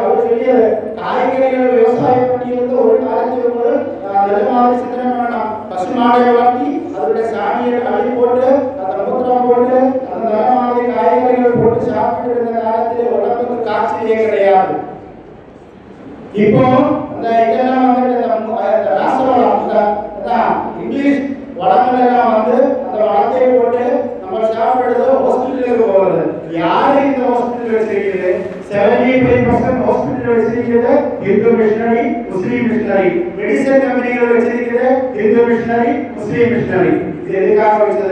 அவர் 0.01 0.25
சொல்லியது 0.25 0.65
காய்கறிகள் 0.99 1.73
விவசாயம் 1.73 2.29
பண்ணியிருந்த 2.31 2.75
ஒரு 2.83 2.97
காலத்தில் 3.05 3.55
போது 3.55 3.73
நல்ல 4.03 4.75
சிந்தனை 4.81 5.07
பண்ணலாம் 5.09 5.49
பசு 5.71 5.87
மாடை 5.97 6.19
வளர்த்தி 6.27 6.69
அதனுடைய 6.91 7.25
சாணியை 7.33 7.79
கழி 7.79 8.11
போட்டு 8.11 8.45
அந்த 8.81 8.93
மூத்திரம் 9.01 9.47
போட்டு 9.47 9.79
அந்த 10.11 10.25
நல்ல 10.33 10.49
மாதிரி 10.59 10.85
காய்கறிகள் 10.93 11.59
போட்டு 11.59 11.89
சாப்பிட்டு 11.89 12.31
இருந்த 12.33 12.53
காலத்தில் 12.59 13.13
உடம்புக்கு 13.15 13.57
காய்ச்சலே 13.67 14.17
கிடையாது. 14.23 14.75
இப்போ 16.43 16.63
மிஷனரி 33.05 33.17
மெடிசன் 33.37 33.83
கம்பெனிகள் 33.83 34.31
வச்சிருக்கிற 34.31 34.81
இந்து 35.17 35.41
மிஷனரி 35.49 35.91
முஸ்லீம் 36.15 36.53
மிஷனரி 36.53 36.91
இது 37.21 37.37
எதுக்காக 37.41 37.75
வச்சிருக்காங்க? 37.81 38.04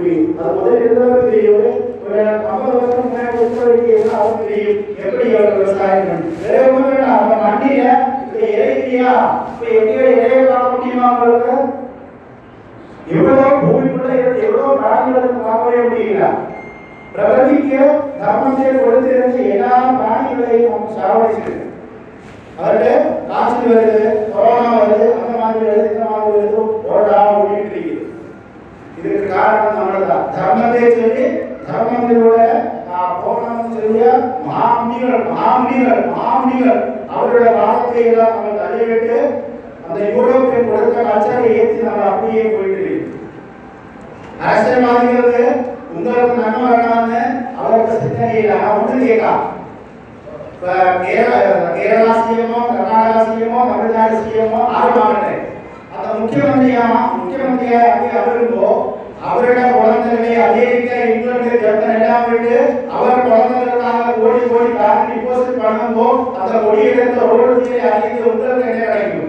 அவருக்கு 0.00 0.88
தெரியும் 1.26 1.66
எப்படி 5.00 5.26
அவர் 5.32 5.56
விவசாயம் 5.56 6.06
பண்ணணும் 6.06 6.38
வேற 6.42 6.60
ஒண்ணும் 6.68 6.88
வேண்டாம் 6.88 7.18
அந்த 7.18 7.36
மண்ணில 7.44 7.82
இப்ப 8.22 8.38
இறை 8.52 8.68
இப்ப 9.50 9.64
எங்கேயோ 9.72 10.06
இறைய 10.16 10.40
பார்க்க 10.46 10.74
முடியுமா 10.74 11.08
உங்களுக்கு? 11.14 11.56
எவ்வளவு 13.10 13.60
பூமிக்குள்ள 13.62 14.10
எவ்வளவு 14.42 14.78
பிராணிகளுக்கு 14.80 15.40
பார்க்கவே 15.46 15.80
முடியல. 15.86 16.26
பிரகதிக்கு 17.14 17.78
தர்மத்தை 18.20 18.66
கொடுத்திருந்து 18.76 19.40
எல்லா 19.54 19.70
பிராணிகளையும் 19.96 20.72
நம்ம 20.72 20.92
சாவடிச்சிருக்கு 20.96 21.66
அவர்கிட்ட 22.58 22.88
காய்ச்சல் 23.28 23.72
வருது 23.72 24.02
கொரோனா 24.32 24.70
வருது 24.76 25.06
அந்த 25.16 25.34
மாதிரி 25.40 25.64
வருது 25.66 25.88
இந்த 25.92 26.06
மாதிரி 26.06 26.32
வருது 26.34 26.62
ஓடா 26.90 27.18
காரணம் 29.40 29.76
நம்மளதான் 29.78 30.24
தர்மத்தை 30.34 30.82
சொல்லி 30.92 31.24
தர்மத்திலோட 31.68 32.38
போகணும்னு 33.20 33.74
சொல்லிய 33.74 34.06
மகாமுனிகள் 34.46 35.22
மகாமுனிகள் 36.10 36.80
அவரோட 37.12 37.44
வாதத்தை 37.58 38.02
எல்லாம் 38.04 38.34
நம்ம 38.36 38.54
தள்ளிவிட்டு 38.60 39.16
அந்த 39.84 39.98
யூரோப்பியன் 40.08 40.66
கொடுத்த 40.66 40.96
கல்ச்சரை 41.02 41.42
ஏற்றி 41.54 41.82
நம்ம 41.82 42.02
அப்படியே 42.10 42.42
போயிட்டு 42.48 42.88
அரசியல்வாதிகளுக்கு 44.42 45.42
உங்களுக்கு 45.94 46.34
நன்மை 46.40 46.60
வரணும்னு 46.66 47.22
அவருக்கு 47.58 47.92
சிந்தனையில் 48.02 48.52
ஒன்று 48.70 48.94
கேட்கலாம். 49.00 49.42
கேரளா 51.02 51.38
கேரளா 51.76 52.14
கர்நாடகா 52.70 53.20
தமிழ்நாடு 53.24 54.16
அந்த 55.92 56.08
முக்கியமந்திரியா 56.18 56.82
முக்கியமந்திரியா 57.14 57.80
அப்படி 57.88 58.10
அவருங்கோ 58.20 58.68
அவரிடம் 59.20 59.74
குழந்தைகளை 59.74 60.30
அமெரிக்கா 60.42 60.98
இங்கிலாந்து 61.06 61.58
ஜப்பான் 61.62 61.96
எல்லாம் 61.96 62.26
விட்டு 62.26 62.54
அவர் 62.94 63.26
குழந்தைகளுக்காக 63.26 63.96
ஓடி 64.20 64.40
ஓடி 64.50 64.70
காரணம் 64.78 65.10
டிபாசிட் 65.12 65.60
பண்ணும்போ 65.60 66.06
அந்த 66.38 66.52
கொடியெடுத்த 66.60 67.26
ரோடு 67.30 67.44
அறிந்து 67.88 68.22
உங்களுக்கு 68.26 68.70
என்ன 68.70 68.86
கிடைக்கும்? 68.86 69.26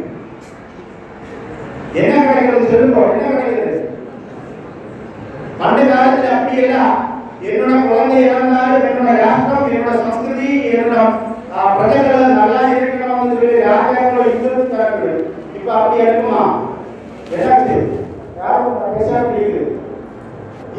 என்ன 1.95 2.13
கிடைக்கிறது 2.21 2.71
சொல்லுங்க 2.71 3.01
என்ன 3.15 3.31
கிடைக்கிறது? 3.33 3.77
பண்டு 5.59 5.81
காலத்துல 5.89 6.31
அப்படி 6.35 6.61
எல்லாம் 6.63 6.95
என்னோட 7.47 7.75
குழந்தை 7.89 8.17
இறந்தாலும் 8.25 8.87
என்னோட 8.89 9.11
ராஷ்டிரம் 9.21 9.69
என்னோட 9.71 9.97
சம்ஸ்கிருதி 10.01 10.49
என்னோட 10.71 11.03
பிரஜைகள் 11.75 12.39
நல்லா 12.39 12.61
இருக்கணும்னு 12.71 13.33
சொல்லி 13.33 13.59
ராஜாக்களோ 13.67 14.23
இங்கிருந்து 14.29 14.73
தரக்கூடாது 14.73 15.23
இப்ப 15.57 15.69
அப்படி 15.75 16.03
இருக்குமா? 16.03 16.43
எனக்கு 17.35 17.75
யாரும் 18.39 18.77
பேசாமல் 18.91 19.37
இருக்குது 19.37 19.67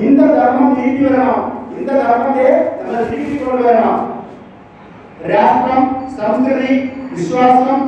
இந்த 0.07 0.23
தர்மம் 0.37 0.77
திருப்பி 0.77 1.05
வரணும். 1.07 1.49
இந்த 1.79 1.91
தர்மத்தை 2.03 2.47
நம்ம 2.81 3.03
திருப்பி 3.11 3.37
கொண்டு 3.39 3.65
வரணும். 3.69 4.03
ராஷ்டிரம் 5.31 5.89
சம்ஸ்கிருதி 6.19 6.75
விசுவாசம் 7.11 7.83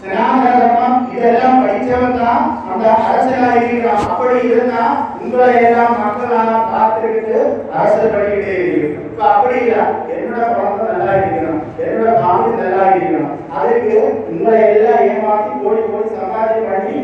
சனாதன 0.00 0.48
தர்மம் 0.60 0.96
இதெல்லாம் 1.14 1.60
படித்தவன் 1.60 2.18
தான் 2.22 2.42
அந்த 2.70 2.84
அரசியலா 3.04 3.50
இருக்கிறான். 3.58 4.02
அப்படி 4.08 4.40
இருந்தா 4.50 4.82
உங்களை 5.20 5.46
எல்லாம் 5.68 5.94
மக்களாக 6.00 6.58
பார்த்துக்கிட்டு 6.72 7.38
அரசியல் 7.76 8.12
பண்ணிக்கிட்டே 8.14 8.56
இருக்கு 8.58 8.90
இப்ப 9.06 9.22
அப்படி 9.30 9.56
இல்ல. 9.62 9.76
என்னோட 10.16 10.44
குழந்தை 10.56 10.84
நல்லா 10.92 11.14
இருக்கணும். 11.20 11.62
என்னோட 11.84 12.12
பாம்பு 12.22 12.50
நல்லா 12.62 12.84
இருக்கணும். 12.90 13.30
அதுக்கு 13.58 13.96
உங்களை 14.30 14.60
எல்லாம் 14.74 15.02
ஏமாத்தி 15.08 15.50
கோடி 15.62 15.82
போய் 15.92 16.14
சம்பாதி 16.16 16.60
பண்ணி 16.68 16.96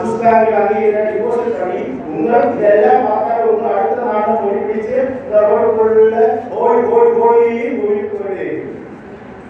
சுஸ்காரி 0.00 0.48
வாங்கி 0.54 0.82
டிபோசிட் 1.08 1.60
பண்ணி 1.60 1.80
உங்களுக்கு 2.14 2.58
இதெல்லாம் 2.64 3.06
பார்த்தா 3.08 3.37
ஓடி 5.00 5.06
இந்த 5.18 5.40
ரோடு 5.48 5.68
பொருள்ல 5.76 6.16
ஓடி 6.56 6.80
ஓடி 6.90 7.10
ஓடி 7.20 7.50
ஓடி 7.80 8.00
போயிட்டே 8.12 8.46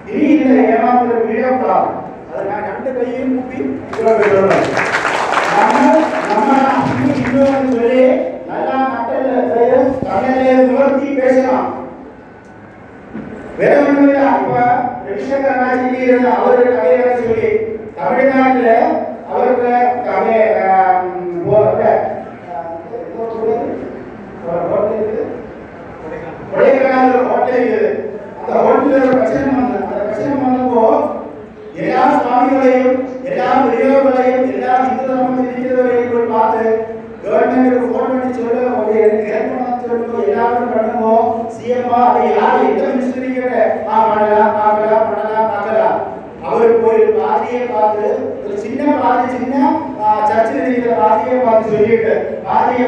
இனி 0.08 0.28
இந்த 0.34 0.54
ஏமாத்துற 0.66 1.16
வீடியோ 1.22 1.50
கால் 1.62 1.88
அதை 2.28 2.42
நான் 2.48 2.66
ரெண்டு 2.68 2.90
கையும் 2.96 3.34
நம்ம 5.50 5.84
நம்ம 6.28 6.50
இன்னும் 7.20 7.70
சொல்லி 7.70 8.04
நல்லா 8.48 8.76
மக்கள் 8.88 9.28
தமிழை 10.02 10.54
நிவர்த்தி 10.60 11.08
பேசலாம் 11.14 11.70
வேற 13.58 13.76
இருந்த 16.00 16.28
அவரு 16.36 16.64
கதையை 16.68 17.08
சொல்லி 17.16 17.50
தமிழ்நாட்டுல 17.96 18.70
அவருக்கு 19.28 19.72
கதை 20.04 20.38
கொடைக்கானல் 26.50 27.26
ஹோட்டல் 27.28 27.58
இருக்குது 27.62 27.90
அந்த 29.00 29.10
ஹோட்டலில் 29.10 29.48
பிரச்சனை 29.48 29.50
அந்த 29.62 29.78
பிரச்சனை 29.98 30.34
வந்தப்போ 30.38 30.84
எல்லா 31.80 32.04
சுவாமிகளையும் 32.14 32.96
எல்லா 33.28 33.48
பெரியவர்களையும் 33.64 34.48
எல்லா 34.52 34.72
இந்து 34.84 35.04
தர்மத்தில் 35.10 35.50
இருக்கிறவரையும் 35.52 36.12
போய் 36.12 36.32
பார்த்து 36.32 36.64
கவர்மெண்ட் 37.22 37.84
ஃபோன் 37.84 38.10
பண்ணி 38.10 38.30
சொல்ல 38.32 38.56
சொல்லுங்க 39.82 40.24
எல்லாரும் 40.26 40.72
பண்ணுங்க 40.72 41.06
அதை 42.04 42.22
யார் 42.32 42.66
எந்த 42.66 42.84
ஆ 43.88 43.98
பண்ணலாம் 44.04 44.56
பார்க்கலாம் 44.56 45.08
பண்ணலாம் 45.08 45.50
பார்க்கலாம். 45.52 45.98
அவர் 46.44 46.74
போய் 46.82 47.00
பார்த்து 47.72 48.08
ஒரு 48.42 48.56
சின்ன 48.58 48.82
பாதி 48.98 49.24
சின்ன 49.34 49.54
சர்ச்சில் 50.28 50.66
இருக்கிற 50.66 50.94
பார்த்து 51.44 51.72
சொல்லிட்டு 51.72 52.12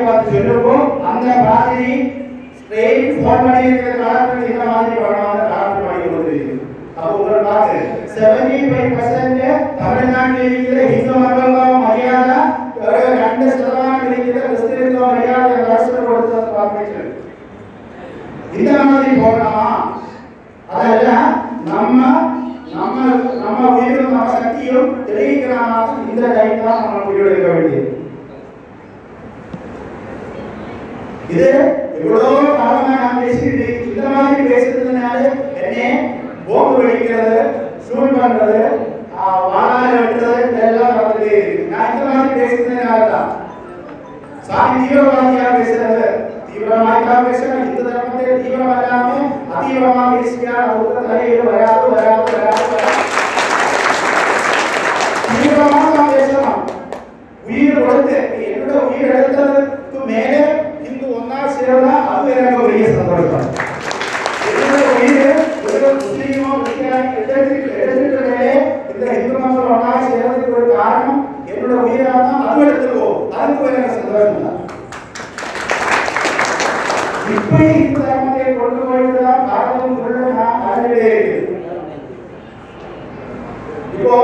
பார்த்து 0.05 0.77
அந்த 1.09 1.27
ஸ்ட்ரெயின் 2.61 3.17
ஃபோன் 3.17 3.45
பண்ணி 3.45 3.69
இருக்கிற 3.69 3.95
காலத்தில் 4.01 4.51
இந்த 4.51 4.65
மாதிரி 4.67 5.03
பண்ணாத 5.05 5.41
காலத்தில் 5.49 5.87
பண்ணி 5.87 6.00
அப்போ 7.01 7.13
உங்களை 7.17 7.39
பார்த்து 7.43 7.79
செவன்டி 8.15 8.57
ஃபைவ் 8.65 8.95
பர்சன்ட் 8.95 9.45
தமிழ்நாட்டில் 9.79 10.49
இருக்கிற 10.49 10.81
இந்து 10.91 11.13
மக்களுக்கும் 11.17 11.85
மரியாதை 11.85 12.37
ரெண்டு 13.21 13.47
சதமானம் 13.53 14.05
இருக்கிற 14.09 14.41
கிறிஸ்தவருக்கும் 14.41 15.07
மரியாதை 15.07 15.55
அரசு 15.67 15.91
கொடுத்து 16.01 16.43
பார்க்க 16.51 17.07
இந்த 18.57 18.71
மாதிரி 18.83 19.11
போகலாமா 19.17 19.71
அதெல்லாம் 20.73 21.33
நம்ம 21.67 22.01
நம்ம 22.75 22.97
நம்ம 23.41 23.71
உயிரும் 23.77 24.11
நம்ம 24.11 24.37
சக்தியும் 24.37 24.93
இந்த 26.11 26.27
டைம் 26.37 26.65
தான் 26.65 26.85
நம்ம 26.85 27.11
வேண்டியது 27.49 27.81
இது 31.31 31.51
எவ்வளவு 31.99 32.55
காலமா 32.57 32.95
நான் 32.97 33.21
பேசிட்டு 33.21 33.67
இந்த 33.87 34.07
மாதிரி 34.09 34.43
பேசுறதுனால 34.49 35.19
என்ன 35.63 35.81
போம்பு 36.51 36.81
வெடிக்கிறது 36.81 37.41
சூழ் 37.87 38.17
பண்றது 38.17 38.61
வாழால 39.53 39.91
வெட்டுறது 39.97 40.39
இதெல்லாம் 40.47 40.93
நடந்துட்டே 40.93 41.31
இருக்கு. 41.39 41.65
நான் 41.71 41.91
இந்த 41.91 42.05
மாதிரி 42.07 42.39
பேசுறதுனால 42.39 43.01
தான் 43.11 43.31
சாமி 44.47 44.79
தீவிரவாதியாக 44.83 45.51
பேசுறது. 45.57 46.07
தீவிரவாதியா 46.47 47.17
பேசுறது 47.27 47.61
இந்த 47.65 47.83
தர்மத்தை 47.89 48.37
தீவிரம் 48.39 48.73
இல்லாம 48.75 49.11
அதீவிரமா 49.53 50.05
பேசியா 50.15 50.55
அவங்க 50.65 51.03
தலையில 51.03 51.45
வராது 51.49 51.87
வராது 51.91 52.25
வராது 52.31 52.65
வராது. 52.73 52.97
தீவிரமா 55.29 55.67
தான் 55.91 56.13
பேசலாம் 56.13 56.61
உயிர் 57.47 57.79
கொடுத்து 57.81 58.17
என்னோட 58.47 58.81
உயிர் 58.89 59.15
எடுத்ததுக்கு 59.15 59.77
மேலே 60.09 60.41
இந்து 60.87 61.07
ஒன்னா 61.17 61.39
சேர்ந்தா 61.55 61.95
அது 62.11 62.35
எனக்கு 62.35 62.61
பெரிய 62.63 62.89
சந்தோஷம் 62.93 63.47
என்னோட 64.51 64.79
உயிர் 64.97 65.25
ஒரு 65.67 65.99
முஸ்லீமோ 65.99 66.53
கிறிஸ்டியானோ 66.59 67.01
எடுத்துட்டு 67.15 67.51
எடுத்துட்டு 67.79 68.21
மேலே 68.29 68.53
இந்த 68.91 69.05
இந்து 69.17 69.39
மக்கள் 69.39 69.73
ஒன்னா 69.75 69.93
சேர்றதுக்கு 70.07 70.57
ஒரு 70.59 70.69
காரணம் 70.75 71.21
என்னோட 71.51 71.75
உயிரா 71.85 72.13
தான் 72.21 72.47
அது 72.47 72.65
எடுத்துருவோம் 72.67 73.21
அதுக்கு 73.37 73.69
எனக்கு 73.71 73.97
சந்தோஷம் 73.97 74.45
தான் 74.45 74.59
இப்படி 77.33 77.67
இந்து 77.79 78.01
தர்மத்தை 78.03 78.47
கொண்டு 78.55 78.83
போயிட்டு 78.85 79.21
தான் 79.23 79.47
பாரதம் 79.49 79.95
முழுவதும் 79.95 80.39
நான் 80.39 80.63
வாழ்ந்துட்டே 80.63 81.11
இருக்கு 81.13 81.49
இப்போ 83.95 84.17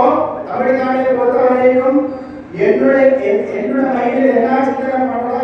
தமிழ்நாட்டை 0.49 1.11
பொறுத்த 1.13 1.41
வரைக்கும் 1.47 1.99
என்னுடைய 2.61 3.01
என்- 3.25 3.49
என்னோட 3.57 3.87
மைண்டில் 3.95 4.35
என்ன 4.35 4.51
சிந்தனை 4.67 5.01
பண்றதோ 5.07 5.41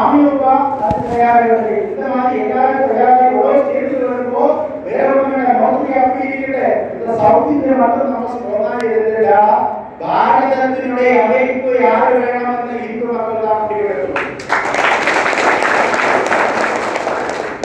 ஆயுர்வா 0.00 0.54
அது 0.84 1.00
தயாரிக்கிறது 1.04 1.74
இந்த 1.86 2.06
மாதிரி 2.12 2.38
எல்லாரும் 2.44 2.88
தயாரி 2.90 3.36
ஒரு 3.40 3.58
ஸ்டேஜில் 3.62 4.06
வரும்போ 4.06 4.44
வேற 4.86 5.06
ஒண்ணு 5.16 5.54
நோக்கி 5.60 5.92
அப்படி 6.00 6.28
இருக்கல 6.30 6.60
இந்த 6.94 7.13
சவுத் 7.24 7.52
இந்தியா 7.52 7.74
மட்டும் 7.76 8.10
நம்ம 8.10 8.30
சொல்றதா 8.32 8.72
இருந்துடா 8.86 9.42
பாரதத்தினுடைய 10.00 11.12
அமைப்பு 11.22 11.70
யாரு 11.78 12.16
வேணும்னு 12.22 12.74
இந்து 12.84 13.06
மக்கள் 13.08 13.44
தான் 13.44 13.54
அப்படி 13.54 13.84
எடுக்கணும் 13.84 14.32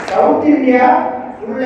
சவுத் 0.10 0.48
இந்தியா 0.52 0.86
உள்ள 1.44 1.66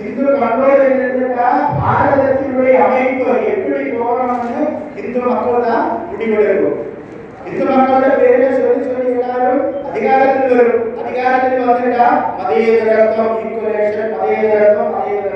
இந்து 0.00 0.24
கண்ட்ரோல் 0.34 0.84
இருந்துட்டா 0.88 1.48
பாரதத்தினுடைய 1.78 2.74
அமைப்பு 2.86 3.28
எப்படி 3.52 3.86
போகணும்னு 3.94 4.64
இந்து 5.00 5.22
மக்கள் 5.22 5.66
தான் 5.68 5.86
முடிவெடுக்கும் 6.10 6.80
இந்து 7.46 7.64
மக்களோட 7.66 8.10
பேரை 8.18 8.50
சொல்லி 8.54 8.84
சொல்லி 8.84 9.14
எல்லாரும் 9.16 9.64
அதிகாரத்தில் 9.88 10.54
வரும் 10.54 10.84
அதிகாரத்தில் 11.00 11.68
வந்துட்டா 11.68 12.08
மதேதரத்துவம் 12.38 13.40
ஈக்குவலேஷன் 13.42 14.14
மதேதரத்துவம் 14.14 14.94
மதேதரத்துவம் 14.96 15.33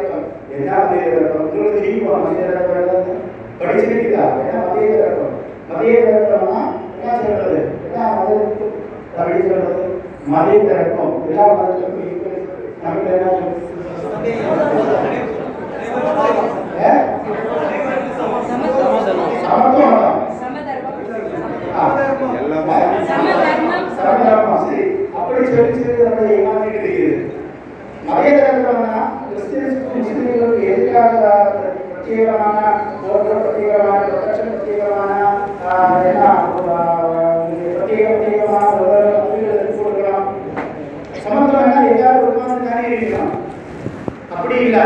என்ன 0.58 0.70
மதேதரத்துவம் 0.82 1.46
உங்களுக்கு 1.46 1.78
தெரியுமா 1.78 2.18
மதேதரத்துவம் 2.18 3.20
படிச்சிருக்கீங்களா 3.60 4.24
என்ன 4.40 4.62
மதேதரத்துவம் 4.64 5.36
மதேதரத்துவம்னா 5.70 6.62
என்ன 6.96 7.16
சொல்றது 7.20 7.58
என்ன 7.86 8.06
மத 8.12 8.30
அப்படி 9.16 9.40
சொல்றது 9.42 9.84
மதேதரத்துவம் 10.28 11.16
எல்லா 11.28 11.46
மதத்துக்கும் 11.52 12.04
ஈக்குவல் 12.04 12.44
என்ன 12.68 12.88
அப்படி 25.18 25.40
சொல்லி 25.46 25.72
சொல்லி 25.76 26.04
நம்மளை 26.04 26.30
ஏமாத்திட்டு 26.34 26.78
இருக்குது. 26.80 27.16
கிறிஸ்டியன்ஸ் 29.24 29.78
முஸ்லீம் 29.88 30.37
பிரத்யேகமான 31.00 32.58
போன்ற 33.00 33.32
பிரத்யேகமான 33.36 33.98
protection, 34.04 34.48
பிரத்யேகமான 34.52 35.12
என்ன 36.04 36.24
பிரத்யேக 37.74 38.06
பிரத்யேகமான 38.12 38.64
ஒரு 38.84 38.96
உரிமைகளை 39.22 39.64
கொடுக்கலாம். 39.76 40.26
சமத்துவம்னா 41.22 41.80
எல்லாரும் 41.92 42.26
உட்கார்ந்து 42.28 42.68
தானே 42.68 42.84
இருக்கணும் 42.90 43.34
அப்படி 44.34 44.56
இல்ல 44.64 44.78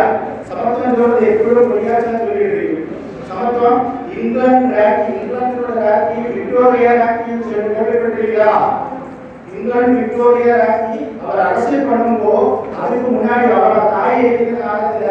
சமத்துவம் 0.49 0.95
சொல்றது 0.95 1.27
எப்படியோ 1.31 1.65
பொய்யாச்சா 1.71 2.13
சொல்லிட்டு 2.21 2.69
சமத்துவம் 3.29 3.81
இங்கிலாந்து 4.17 4.75
ரேங்க் 4.77 5.11
இங்கிலாந்தோட 5.13 5.83
விக்டோரியா 6.35 6.93
சொல்லி 7.21 7.69
கேள்விப்பட்டிருக்கீங்களா 7.69 8.53
இங்கிலாந்து 9.53 10.01
விக்டோரியா 10.01 10.59
அவர் 11.23 11.47
அரசியல் 11.47 11.89
பண்ணும்போது 11.89 12.47
அதுக்கு 12.81 13.09
முன்னாடி 13.09 13.47
அவரோட 13.51 13.83
தாயை 13.95 14.23
இருக்கிற 14.27 14.59
காலத்துல 14.61 15.11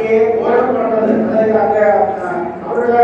அங்கே 0.00 0.12
ஓரம் 0.42 0.74
பண்றது 0.74 1.14
அதாவது 1.22 1.50
அங்க 1.60 1.78
அஹ், 2.20 2.36
அவரோட 2.64 2.98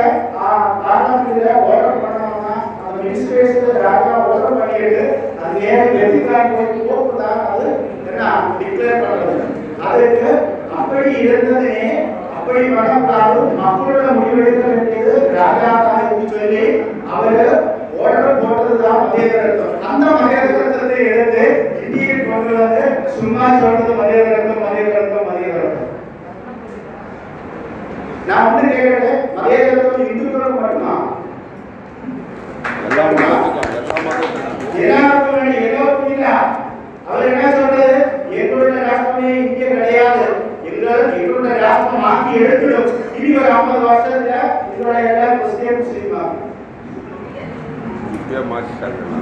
பார்லமெண்ட்ல 0.83 1.49
ஓரம் 1.67 2.03
பண்ணோம்னா 2.03 2.55
அந்த 2.79 2.95
மினிஸ்ட்ரேஷன் 2.99 3.81
ராஜா 3.83 4.13
ஓரம் 4.27 4.59
பண்ணிட்டு 4.61 5.03
அது 5.37 5.53
நேர 5.59 5.79
வெற்றிக்காரன் 5.95 6.55
போய் 6.55 6.87
போக்கு 6.89 7.15
தான் 7.21 7.43
அது 7.49 7.67
என்ன 8.03 8.31
டிக்ளேர் 8.59 9.03
பண்றது 9.03 9.45
அதுக்கு 9.87 10.31
அப்படி 10.77 11.11
இருந்ததே 11.25 11.79
அப்படி 12.37 12.63
பண்ணக்கூடாது 12.71 13.41
மக்களோட 13.61 14.07
முடிவெடுக்க 14.17 14.65
வேண்டியது 14.71 15.15
ராஜா 15.37 15.71
தான் 15.83 16.03
என்று 16.07 16.29
சொல்லி 16.35 16.65
அவரு 17.13 17.47
ஓர்டர் 17.99 18.41
போட்டதுதான் 18.41 19.03
மதியதரத்தம் 19.05 19.77
அந்த 19.87 20.07
மதியதரத்தை 20.17 20.81
எடுத்து 21.11 21.45
இந்தியில் 21.83 22.29
கொண்டு 22.29 22.55
வந்து 22.59 22.83
சும்மா 23.15 23.45
சொல்றது 23.59 23.95
மதியதரத்தம் 24.01 24.65
மதியதரத்தம் 24.65 25.29
மதியதரத்தம் 25.29 25.93
நான் 28.29 28.47
வந்து 28.47 28.69
கேட்கிறேன் 28.71 29.19
மதியதரத்தம் 29.35 30.07
இந்துக்களுக்கு 30.07 30.57
மட்டுமா 30.59 30.95
எல்லாருக்கும் 34.79 35.35
வேணும், 35.35 35.61
எல்லோருக்கும் 35.61 36.11
இல்ல. 36.15 36.27
அவர் 37.07 37.29
என்ன 37.29 37.45
சொல்றது 37.53 37.87
எங்களுடைய 38.37 38.81
ராஷ்டிரமே 38.83 39.31
இங்கே 39.43 39.67
கிடையாது 39.73 40.25
எங்கள் 40.69 41.05
எங்களுடைய 41.17 41.55
ராஷ்டிரம் 41.63 42.05
மாற்றி 42.05 42.33
எடுக்கணும் 42.41 42.89
இனி 43.17 43.31
ஒரு 43.37 43.51
ஐம்பது 43.55 43.85
வருஷத்துல 43.87 44.35
எங்களுடைய 44.67 45.13
எல்லாம் 45.13 45.39
கிறிஸ்டியன் 45.39 45.81
முஸ்லீமா 45.81 46.25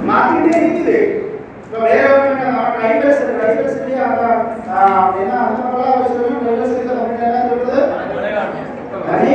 மாத்திட்டே 0.07 0.55
இருக்குது 0.59 0.97
இப்ப 1.61 1.77
வேற 1.85 2.03
ஒரு 2.15 2.33
ட்ரைபல்ஸ் 2.75 3.21
ட்ரைபல்ஸ் 3.31 3.77
அந்த 4.05 4.23
ஆ, 4.73 4.81
என்ன 5.15 5.33
அந்த 5.43 5.61
மாதிரி 5.71 6.01
விஷயம் 6.03 6.41
ட்ரைபல்ஸ் 6.41 6.75
தமிழ்ல 6.89 7.23
என்ன 7.23 7.41
சொல்றது 7.45 7.81
வரி 9.07 9.33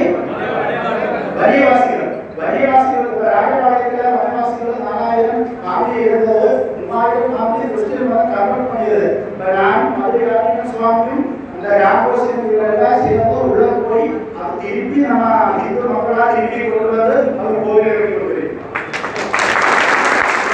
வரிவாசிகள் 1.39 2.07
வரிவாசிகள் 2.39 3.09
இப்ப 3.09 3.25
ராஜபாளையத்துல 3.31 4.11
வரிவாசிகள் 4.17 4.85
நாலாயிரம் 4.87 5.43
ஃபேமிலி 5.59 6.01
இருந்தது 6.05 6.51
மூவாயிரம் 6.81 7.35
ஃபேமிலி 7.35 7.67
கிறிஸ்டியன் 7.67 8.11
மதம் 8.11 8.33
கன்வெர்ட் 8.33 8.71
பண்ணியது 8.71 9.03
இப்ப 9.29 9.53
நான் 9.57 9.87
மதுரை 9.97 10.37
சுவாமியும் 10.71 11.25
அந்த 11.55 11.71
ராமோசின் 11.81 12.45
எல்லாம் 12.67 13.01
சேர்ந்து 13.03 13.37
உள்ள 13.45 13.61
போய் 13.83 14.07
அது 14.37 14.53
திருப்பி 14.63 15.01
நம்ம 15.07 15.25
இந்து 15.63 15.85
மக்களா 15.91 16.27
திருப்பி 16.31 16.61
கொண்டு 16.67 16.95
வந்து 16.95 17.19
அது 17.39 17.55
கோவில் 17.61 17.91
கொடுக்குறேன் 18.07 18.57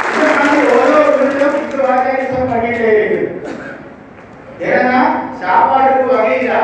இந்த 0.09 0.27
மாதிரி 0.37 0.61
ஓரோ 0.75 0.99
விதத்திலும் 1.09 1.57
இந்து 1.61 1.79
வாக்கியம் 1.83 2.51
பண்ணிட்டே 2.53 2.91
இருக்கு 2.97 3.23
ஏன்னா 4.71 4.99
சாப்பாடுக்கு 5.41 6.07
வகை 6.11 6.35
இல்ல. 6.39 6.55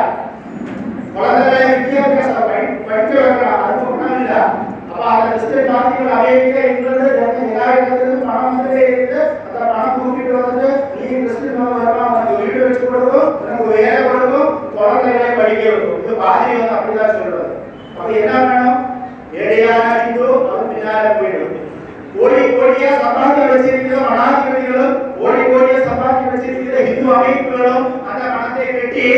குழந்தைகளை 1.15 1.65
வித்தியாசம் 1.71 2.47
படிக்க 2.87 3.11
வைக்கலாம் 3.17 3.59
அதுக்கு 3.59 3.89
ஒன்றும் 3.89 4.31
அப்ப 4.87 5.03
அந்த 5.11 5.27
கிறிஸ்டியன் 5.27 5.69
மாத்திகள் 5.69 6.15
அமெரிக்கா 6.15 6.63
இங்கிலாந்து 6.65 7.11
எல்லா 7.45 7.67
இடத்துலயும் 7.71 8.25
பணம் 8.25 8.47
வந்துட்டே 8.47 8.81
இருக்குது 8.87 9.21
அந்த 9.43 9.59
பணம் 9.61 9.95
கூட்டிட்டு 9.95 10.33
வந்துட்டு 10.37 10.67
நீ 10.95 11.05
கிறிஸ்டியன் 11.13 11.61
உனக்கு 11.63 12.35
வீடு 12.41 12.59
வச்சு 12.63 12.83
கொடுக்கும் 12.85 13.31
உனக்கு 13.41 13.65
வேலை 13.73 14.01
கொடுக்கும் 14.05 14.51
குழந்தைகளை 14.75 15.31
படிக்க 15.33 15.63
வைக்கும் 15.67 15.99
இது 15.99 16.19
பாதி 16.21 16.51
வந்து 16.53 16.75
அப்படிதான் 16.75 17.15
சொல்றது. 17.15 17.49
அப்ப 17.93 18.09
என்ன 18.19 18.33
வேணும்? 18.43 18.79
ஏழையான 19.35 19.83
அது 20.49 20.63
பின்னால 20.69 21.05
போயிடும். 21.19 21.55
கோடி 22.15 22.39
கோடியா 22.51 22.89
சம்பாதிக்க 22.97 23.45
வச்சிருக்கிற 23.51 23.99
மனாதிபதிகளும் 24.03 24.95
கோடி 25.17 25.43
கோடியா 25.45 25.79
சம்பாதிக்க 25.87 26.33
வச்சிருக்கிற 26.33 26.77
இந்து 26.89 27.13
அமைப்புகளும் 27.15 27.85
வெட்டி 28.93 29.11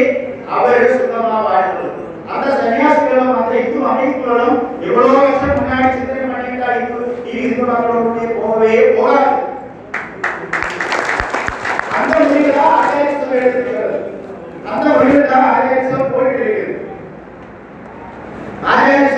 அவர்கள் 0.56 0.94
சுத்தமாக 0.98 1.40
வாழ்ந்தது. 1.46 1.90
அந்த 2.34 2.46
சன்னியாசிகளும் 2.60 3.34
அந்த 3.40 3.52
இந்து 3.62 3.80
அமைப்புகளும் 3.92 4.60
எவ்வளவு 4.88 5.18
வருஷம் 5.18 5.58
முன்னாடி 5.58 5.90
சிந்தனை 5.96 6.26
பண்ணிட்டா 6.32 6.68
இந்து 6.78 7.00
இந்து 7.40 7.64
மக்களுடைய 7.70 8.28
போகவே 8.38 8.72
போகாது. 8.98 9.34
அந்த 11.98 12.14
முடிவு 12.22 12.52
தான் 12.58 12.72
ஆர்எஸ்எஸ் 12.78 13.36
எடுத்துக்கிறது 13.40 14.00
அந்த 14.72 14.86
முடிவு 14.96 15.22
தான் 15.34 15.48
ஆர்எஸ்எஸ் 15.52 16.14
போயிட்டு 16.14 16.42
இருக்கிறது 16.46 16.74
ஆர்எஸ்எஸ் 18.72 19.15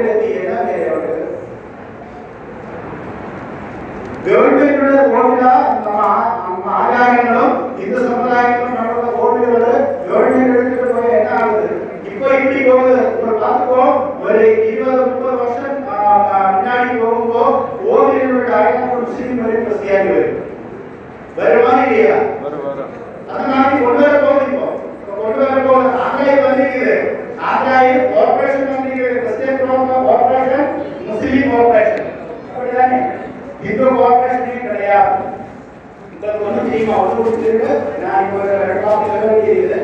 ஓட்டுகளுக்கு 0.00 0.28
என்ன 0.40 0.58
தேவைப்படுது 0.66 1.24
கவர்மெண்டோட 4.24 4.94
ஓட்டுடா 5.12 5.52
நம்ம 5.84 6.00
நம்ம 6.44 6.64
ஆதாரங்களும் 6.78 7.54
இந்த 7.82 7.96
சமுதாயங்களும் 8.06 8.78
நடந்த 8.78 9.08
ஓட்டுகளோட 9.20 9.68
கவர்மெண்ட் 10.08 10.66
போய் 10.92 11.16
என்ன 11.18 11.30
ஆகுது? 11.38 11.68
இப்போ 12.08 12.26
இப்படி 12.36 12.60
போகுது. 12.66 12.97
ரெண்டு 37.60 37.70
வார்த்தை 38.84 39.08
சொல்ல 39.12 39.26
வேண்டியது 39.28 39.78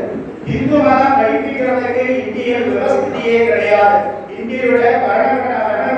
இந்து 0.54 0.78
மதம் 0.78 1.16
கல்விக்கிறதுக்கு 1.18 2.02
இந்திய 2.18 2.56
விவஸ்தியே 2.64 3.36
கிடையாது. 3.46 4.00
இந்தியோட 4.36 4.82
வரண 5.04 5.32
வரண 5.60 5.90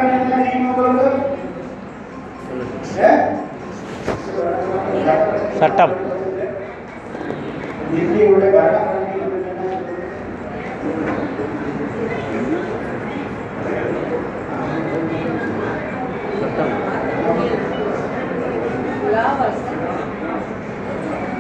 ஏ? 2.99 3.09
சட்டம். 5.59 5.95
இந்தியோட 7.97 8.45
வரண 8.55 8.85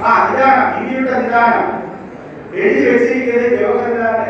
ஆ 0.05 0.13
நிதானம் 0.27 0.73
இந்தியோட 0.79 1.13
நிதானம் 1.21 1.73
எழுதி 2.57 2.83
வச்சிருக்கிறது 2.87 3.49
ஜவஹர்லால் 3.55 4.21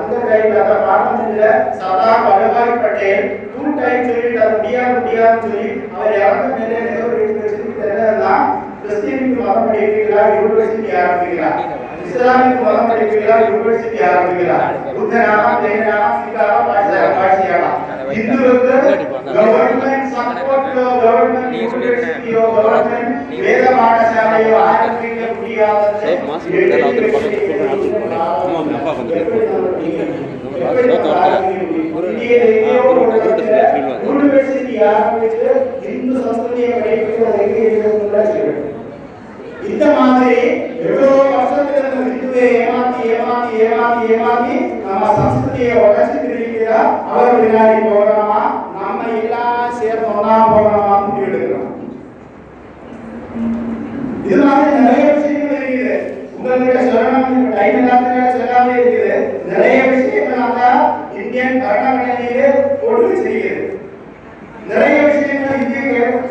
அந்த 0.00 0.16
டைம்ல 0.26 0.58
அந்த 0.62 0.74
பார்லிமெண்ட்ல 0.82 1.46
சர்தார் 1.78 2.24
வல்லபாய் 2.26 2.82
பட்டேல் 2.82 3.24
டூ 3.52 3.62
டைம் 3.78 4.06
சொல்லிட்டு 4.08 4.42
அது 4.42 4.56
முடியாது 4.56 4.94
முடியாதுன்னு 4.98 5.42
சொல்லி 5.46 5.66
அவர் 5.94 6.18
இறந்த 6.18 6.46
மேலே 6.60 6.78
நேரு 6.86 7.08
எழுதி 7.16 7.34
வச்சிருக்கிறது 7.38 7.90
என்னன்னா 7.96 8.34
கிறிஸ்டியனுக்கு 8.82 9.40
மதம் 9.40 9.66
படிக்கிறீங்களா 9.68 10.26
யூனிவர்சிட்டி 10.36 10.92
ஆரம்பிக்கிறார் 11.02 11.60
இஸ்லாமிக்கு 12.04 12.62
மதம் 12.66 12.90
படிக்கிறீங்களா 12.90 13.38
யூனிவர்சிட்டி 13.46 14.00
ஆரம்பிக்கிறார் 14.10 14.74
புத்தனாமா 14.92 15.50
ஜெயினாமா 15.64 16.10
சிக்காரா 16.18 16.58
பாஷா 16.68 17.00
பாஷியானா 17.18 17.72
இந்துவுக்கு 18.16 18.74
கவர்மெண்ட் 19.36 20.12
சப்போர்ட் 20.12 20.68
கவர்மெண்ட் 21.00 21.56
யூனிவர்சிட்டியோ 21.62 22.44
கவர்மெண்ட் 22.56 23.12
வேத 23.46 23.64
பாடசாலையோ 23.74 24.54
ஆரம்பிக்க 24.68 25.04
முடியாத 25.34 25.82
சரி, 26.02 26.14
மாசம் 26.28 26.52
முதல்ல 26.52 26.78
அவருக்கு 26.82 27.10
பக்கத்துல 27.14 27.32
கூப்பிட்டு 27.34 27.62
நடத்திட்டு 27.62 28.00
போனேன். 28.02 28.22
அம்மா, 28.36 28.58
அம்மா, 28.60 28.76
அப்பா 28.78 28.92
கொஞ்சம் 28.92 29.14
பேர் 29.14 29.30
போயிட்டு. 29.30 30.06
யூனிவர்சிட்டி 34.06 34.74
ஆரம்பிச்சு 34.88 35.48
இந்து 35.90 36.14
சமஸ்கிருதியை 36.18 36.70
படிக்கிறது 36.76 37.44
இந்த 39.68 39.84
மாதிரி 39.98 40.40
எவ்வளவு 40.82 41.22
வருஷத்துல 41.30 41.84
நம்ம 41.84 42.10
இந்துவை 42.10 42.42
ஏமாத்தி 42.56 43.02
ஏமாத்தி 43.14 43.54
ஏமாத்தி 43.64 44.12
ஏமாத்தி 44.14 44.56
நம்ம 44.86 45.06
சம்ஸ்கிருதியை 45.18 45.76
உடச்சு 45.84 46.16
திரும்பிக்கிறா 46.22 46.80
அவர் 47.10 47.38
பின்னாடி 47.40 47.78
போகணுமா? 47.86 48.42
நம்ம 48.76 49.08
எல்லாம் 49.20 49.76
சேர்ந்து 49.78 50.10
ஒன்னா 50.12 50.34
போகணுமா 50.52 50.96
முடிவு 51.06 51.26
எடுக்கிறோம். 51.28 51.72
இதனால 54.28 54.60
நிறைய 54.76 55.06
விஷயங்கள் 55.12 55.62
இருக்குது. 55.62 55.96
உங்கள்கிட்ட 56.36 56.80
சொல்லணும் 56.90 57.54
டைம் 57.56 57.78
இல்லாத 57.80 58.34
சொல்லாம 58.36 58.74
இருக்குது. 58.76 59.14
நிறைய 59.52 59.78
விஷயங்கள் 59.94 60.44
அந்த 60.46 60.62
இந்தியன் 61.20 61.62
கர்நாடகையிலே 61.64 62.48
போட்டு 62.82 63.06
வச்சிருக்கிறது. 63.10 63.64
நிறைய 64.70 64.96
விஷயங்கள் 65.08 65.60
இந்திய 65.62 65.80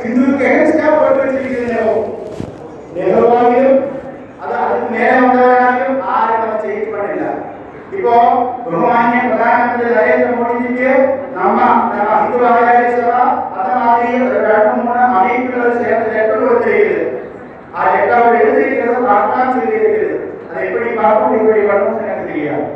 இந்துவுக்கு 0.05 0.47
எகன்ஸ்டா 0.51 0.87
போட்டு 0.99 1.21
வச்சிருக்கிறது. 1.23 1.63
நெஹ்ருவாகியும் 2.95 3.79
அது 4.41 4.53
அதுக்கு 4.63 4.87
மேல 4.95 5.13
வந்தவராகியும் 5.21 6.01
ஆறு 6.15 6.33
நம்ம 6.41 6.59
செய்ய 6.63 6.81
பண்ணல 6.93 7.25
இப்போ 8.05 8.17
பகவானிய 8.65 9.21
பிரதானமந்திரி 9.21 9.93
நரேந்திர 9.93 10.33
மோடிஜிக்கு 10.33 10.89
நம்ம 11.35 11.55
நம்ம 11.91 12.17
இந்து 12.17 12.43
ஆதாய 12.49 12.83
சபா 12.91 13.21
அந்த 13.53 13.71
மாதிரி 13.77 14.09
ரெண்டு 14.43 14.75
மூணு 14.79 14.99
அமைப்புகள் 15.11 15.79
சேர்ந்த 15.79 16.11
லெட்டர் 16.11 16.43
வந்திருக்கிறது 16.43 17.07
ஆ 17.75 17.85
லெட்டர் 17.87 18.37
எழுதியிருக்கிறது 18.41 19.07
பார்க்கலாம் 19.07 19.53
சொல்லியிருக்கிறது 19.55 20.13
அதை 20.45 20.61
எப்படி 20.67 20.91
பார்க்கணும் 20.99 21.39
எப்படி 21.39 21.63
பண்ணணும் 21.69 22.03
எனக்கு 22.05 22.29
தெரியாது. 22.29 22.67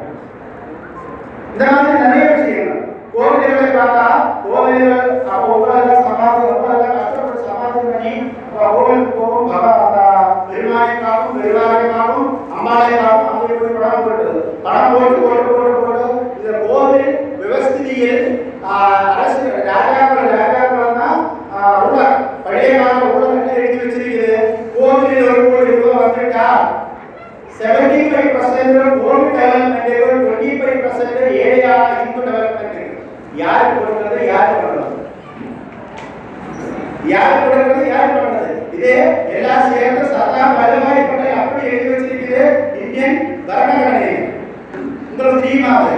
இந்த 1.52 1.64
மாதிரி 1.74 2.04
நிறைய 2.06 2.26
விஷயங்கள். 2.32 2.76
கோவில்களை 3.14 3.70
பார்த்தா 3.72 4.08
கோவில்கள் 4.44 5.00
அப்போ 5.30 5.48
உங்களை 5.56 5.78
சமாதி 6.02 6.42
உங்களை 6.50 6.76
கஷ்டப்பட்டு 6.90 7.48
சமாதி 7.48 7.80
பண்ணி 7.86 8.14
கோவிலுக்கு 8.56 9.14
போகும் 9.16 9.50
பகவான் 9.50 9.86
அந்த 9.86 10.02
பெருமாளைக்காகவும் 10.50 11.40
பெருமாளைக்காகவும் 11.40 12.28
அம்பாளைக்காகவும் 12.54 13.18
அங்கே 13.18 13.18
போய் 13.18 13.19
பணம் 14.64 14.94
போட்டது 14.94 15.22
பணம் 15.22 15.48
போட்டு 15.48 15.50
போட்டு 15.50 15.80
போட்டு 15.80 16.04
போட்டு 16.04 16.06
இந்த 16.38 16.52
கோவில் 16.66 17.10
விவஸ்திதியில் 17.42 18.26
அரசு 19.12 19.42
ராஜாக்கள் 19.70 20.34
ராஜாக்கள் 20.36 21.00
தான் 21.00 21.20
ரூலர் 21.82 22.16
பழைய 22.44 22.72
கால 22.80 23.00
ரூலர் 23.08 23.56
எழுதி 23.56 23.78
வச்சிருக்குது 23.80 24.34
கோவிலில் 24.76 25.30
ஒரு 25.30 25.44
கோடி 25.48 25.72
ரூபாய் 25.76 26.04
வந்துட்டா 26.04 26.48
75% 27.62 28.76
ஓல்ட் 29.06 29.34
டெவலப்மெண்ட் 29.38 29.88
25% 30.44 31.32
ஏழையான 31.40 31.88
இந்து 32.04 32.22
டெவலப்மெண்ட் 32.28 32.94
யாருக்கு 33.40 33.80
கொடுக்கிறது 33.80 34.20
யாரு 34.30 34.54
பண்றது 34.58 34.94
யாரு 37.10 37.34
கொடுக்கிறது 37.44 37.84
யாரு 37.90 38.12
பண்றது 38.16 38.48
இது 38.78 38.94
எல்லாம் 39.36 39.68
சேர்ந்து 39.72 40.06
சர்தார் 40.14 40.56
வல்லபாய் 40.58 41.08
பட்டேல் 41.10 41.42
அப்படி 41.42 41.68
எழுதி 41.72 41.90
வச்சிருக்குது 41.92 42.42
இந்தியன் 42.82 43.20
கர்நாடகை 43.50 44.14
உங்களுக்கு 45.04 45.42
தெரியுமா 45.42 45.74
அது 45.80 45.98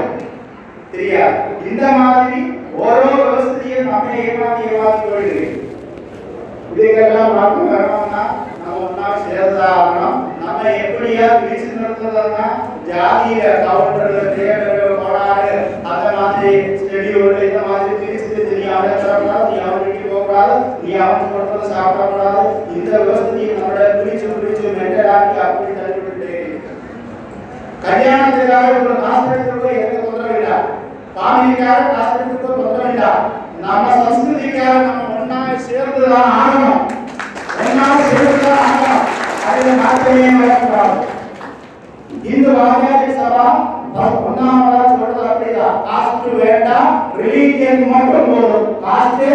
தெரியாது 0.93 1.37
இந்த 1.69 1.85
மாதிரி 1.99 2.39
ஓரோ 2.79 3.09
விவசாயியும் 3.13 3.89
நம்ம 3.89 4.15
ஏமாத்தி 4.23 4.63
ஏமாத்தி 4.71 5.03
போயிடுது 5.07 5.47
இதுக்கெல்லாம் 6.71 7.35
மாற்றம் 7.35 7.71
வரணும்னா 7.71 8.23
நம்ம 8.57 8.81
ஒன்றா 8.83 9.07
சேர்ந்தாகணும் 9.23 10.19
நம்ம 10.41 10.59
எப்படியா 10.83 11.25
பிரிச்சு 11.39 11.69
நிறுத்துறதுன்னா 11.73 12.45
ஜாதியில 12.89 13.49
கவுண்டர்கள் 13.63 14.35
தேவர் 14.37 14.69
கோளாறு 14.99 15.51
அந்த 15.89 16.07
மாதிரி 16.17 16.51
ஸ்டெடியூல் 16.79 17.43
இந்த 17.47 17.61
மாதிரி 17.67 17.91
பிரிச்சு 18.01 18.29
நீ 18.53 18.65
அவனை 18.69 18.93
தரக்கூடாது 18.95 19.49
நீ 19.49 19.57
அவன் 19.61 19.83
வீட்டுக்கு 19.83 20.13
போகக்கூடாது 20.13 20.55
நீ 20.83 20.91
அவன் 21.03 21.31
கொடுத்ததை 21.33 21.65
சாப்பிடக்கூடாது 21.73 22.43
இந்த 22.75 22.91
விவசாயத்தை 22.99 23.57
நம்மள 23.57 23.89
பிரிச்சு 23.99 24.27
பிரிச்சு 24.35 24.75
மென்டலாக்கி 24.79 25.39
அப்படி 25.45 25.73
தள்ளிவிட்டு 25.75 26.31
கல்யாணத்துக்காக 27.85 28.71
ஒரு 28.79 28.95
ஹாஸ்பிட்டலுக்கு 29.05 29.61
போய் 29.63 29.81
எந்த 29.83 29.99
தொந்தரவு 30.01 30.37
இல்லை 30.39 30.57
பாமிலிக்காக 31.15 31.93
ஹாஸ்பிட்டலுக்கு 31.95 32.49
தொந்தரவு 32.49 32.91
இல்லை 32.93 33.11
நம்ம 33.63 33.87
சம்ஸ்கிருதிக்காக 33.99 34.75
நம்ம 34.87 35.07
ஒன்னா 35.17 35.39
சேர்ந்து 35.67 36.03
தான் 36.13 36.31
ஆகணும். 36.37 36.81
ஒன்னா 37.61 37.87
சேர்ந்து 38.05 38.37
தான் 38.45 38.61
ஆகணும். 38.67 39.03
அதில் 39.49 39.79
மாற்றமே 39.81 40.29
வரக்கூடாது 40.39 40.97
இந்து 42.29 42.49
வாரியாதி 42.57 43.09
சபா 43.19 43.45
ஒன்னாமதா 44.21 44.81
சொல்றது 44.91 45.21
அப்படிதான். 45.29 45.77
காஸ்ட் 45.87 46.27
வேண்டாம் 46.41 46.89
ரிலீஜியன் 47.19 47.83
மட்டும் 47.93 48.29
போதும். 48.31 48.67
காஸ்ட் 48.85 49.25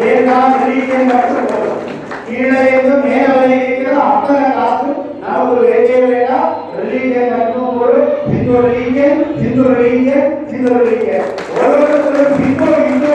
வேண்டாம் 0.00 0.54
ரிலீஜியன் 0.60 1.10
மட்டும் 1.12 1.48
போதும். 1.50 1.82
கீழே 2.26 2.60
இருந்து 2.70 2.96
மேல 3.04 3.26
வரைக்கும் 3.36 4.00
அத்தனை 4.06 4.46
காஸ்ட் 4.58 4.88
நமக்கு 5.26 5.60
வேண்டிய 5.66 5.98
வேண்டாம். 6.06 6.48
ரிலீஜியன் 6.80 7.32
மட்டும் 7.36 7.80
ஒரு 7.82 7.98
Hindu 8.30 8.54
religion 8.66 9.20
Hindu 9.42 9.62
religion 9.70 10.28
Hindu 10.50 10.72
religion 10.78 11.26
ஒருவருக்கும் 11.58 12.36
ஹிந்து 12.42 12.66
ஹிந்து 12.88 13.10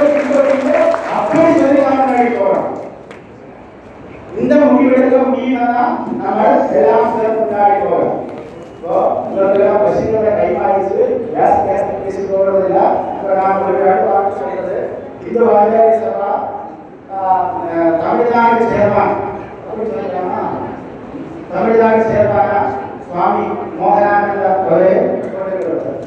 அப்படி 1.15 1.51
சொல்லி 1.59 1.81
நாம் 1.87 2.09
இந்த 4.41 4.55
முடிவெடுக்க 4.55 5.17
முடியும்னா 5.23 5.69
நம்ம 6.21 6.43
எல்லாம் 6.79 7.09
முன்னாடி 7.39 7.75
போறோம். 7.83 8.13
உங்களுக்கெல்லாம் 9.23 9.81
பசிகளோட 9.83 10.29
கைமாறிச்சு. 10.37 10.99
கேஸ் 11.35 11.59
கேஸ் 11.65 11.89
பேசி 11.97 12.21
இப்போ 12.21 13.33
நான் 13.39 14.37
சொல்றது. 14.39 14.77
இந்த 15.27 15.41
சபா 16.01 16.31
தமிழ்நாடு 18.03 18.63
சேர்வான் 18.71 19.13
அப்படின்னு 19.67 19.91
சொல்லலாமா 19.91 20.39
தமிழ்நாடு 21.51 22.01
சேர்மான 22.03 22.51
சுவாமி 23.05 23.45
மோகனானந்த 23.77 24.45
அவரே 24.57 24.91
போட்டிருக்கிறார் 24.99 25.97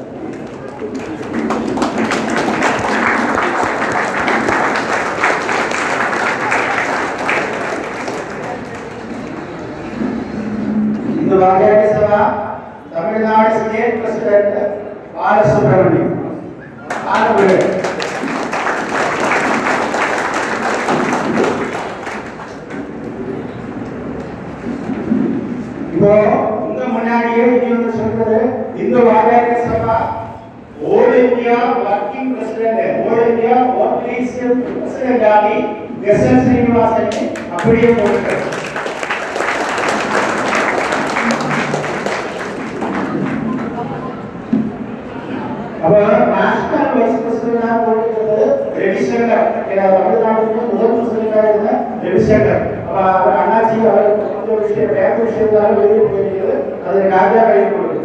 இந்த 11.17 11.35
வாரியாரி 11.37 11.87
சபா 11.93 12.21
தமிழ்நாடு 12.91 13.53
ஸ்டேட் 13.57 13.99
பிரசிடென்ட் 14.01 14.65
பாலசுப்ரமணியம் 26.05 26.35
ஆனவர்கள் 26.35 26.35
இப்போ 26.37 26.65
உங்க 26.65 26.83
முன்னாடியே 26.87 27.45
இங்க 27.49 27.69
வந்து 27.69 27.91
சொல்றது 27.93 28.39
இந்த 28.81 28.97
வாரியாரி 29.05 29.55
சபா 29.61 29.95
all 30.87 31.15
India 31.21 31.55
working 31.83 32.33
president 32.33 32.99
all 33.03 33.23
India 33.27 33.55
working 33.77 34.27
president 34.73 35.25
ஆகி 35.31 35.57
எஸ் 36.05 36.25
என் 36.25 36.43
ஸ்ரீனிவாசன் 36.43 37.09
அப்படியே 37.53 37.89
போட்டுருக்காரு 37.91 38.43
அப்போ 45.81 45.97
நேஷனல் 46.31 46.93
வைஸ் 46.93 47.23
பிரசிடென்டாக 47.23 47.81
போட்டிருக்கிறது 47.81 48.45
ரெடிஸ்டர் 48.77 49.27
தமிழ்நாட்டுக்கு 49.73 50.69
முதல் 50.69 50.95
பிரசிடென்டாக 50.95 51.49
இருந்த 51.49 51.71
ரெடிஸ்டர் 52.03 52.49
அப்போ 52.85 53.01
அவர் 53.11 53.39
அண்ணாச்சி 53.39 53.75
அவர் 53.87 54.15
கொஞ்சம் 54.67 55.21
விஷயம் 55.21 55.53
வேற 55.53 55.67
வெளியே 55.71 56.03
போயிருக்கிறது 56.03 56.55
அது 56.87 56.99
ராஜா 57.09 57.41
கையில் 57.41 57.71
கொடுக்குது 57.71 58.03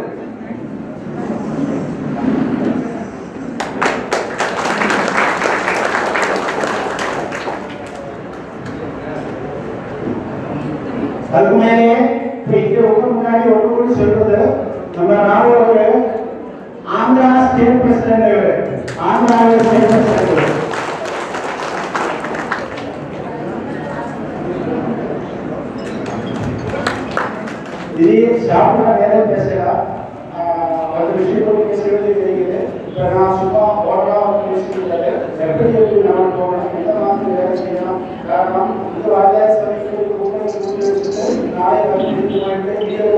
அதுக்கு 11.31 11.57
மேலே 11.57 11.89
இப்ப 12.37 12.55
இங்க 12.57 12.79
உங்க 12.87 13.05
முன்னாடி 13.09 13.51
ஒன்று 13.51 13.67
கூட 13.69 13.89
சொல்றது 13.93 14.39
நம்ம 14.95 15.19
நாவோட 15.27 15.83
Andhra 16.95 17.29
state 17.43 17.81
president 17.83 18.73
Andhra 19.03 19.37
state 19.59 19.87
president 19.87 20.50
இது 28.51 28.53
சாப்பிட 28.53 28.93
நேரம் 29.01 29.29
பேசலாம் 29.29 29.83
அது 30.95 31.11
விஷயத்தை 31.17 31.51
பேச 31.59 31.83
வேண்டியது 31.85 32.23
இருக்குது 32.23 32.57
இப்போ 32.87 33.03
நான் 33.13 33.37
சும்மா 33.37 33.61
ஓடலாம் 33.83 34.41
பேசிக்கிறது 34.41 35.11
எப்படி 35.43 35.69
எப்படி 35.81 36.01
நான் 36.07 36.33
போகணும் 36.33 36.73
எந்த 36.79 36.95
மாதிரி 36.97 37.31
வேலை 37.31 37.53
செய்யணும். 37.59 38.01
காரணம் 38.27 38.73
இந்த 38.89 39.07
கூட்டி 40.57 40.83
வச்சுட்டு 40.85 41.23
நாளை 41.55 41.79
வந்து 41.87 42.35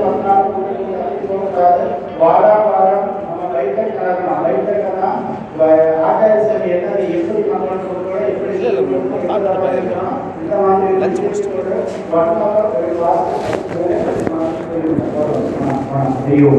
வந்தாலும் 0.04 0.54
கூட்டணி 0.54 0.94
அழைத்து 0.98 1.26
போகக்கூடாது. 1.26 1.84
வாரம் 2.20 2.68
வாரம் 2.68 3.08
நம்ம 3.26 3.50
லைட்டை 3.54 3.88
கலக்கணும் 3.90 4.44
லைட்டை 4.46 4.76
கலனா 4.76 5.10
ஆகாய 6.06 6.38
சபை 6.46 6.70
என்னது 6.76 7.04
எப்படி 7.16 7.42
மக்கள் 7.50 7.84
கொடுக்கணும் 7.84 8.30
எப்படி 8.30 8.54
இந்த 10.40 10.54
மாதிரி 10.60 10.94
லஞ்ச் 14.74 14.88
முடிச்சுட்டு 14.90 15.22
ஒரு 15.22 15.32
வாரத்துக்கு 15.90 16.30
ஐயோ 16.30 16.52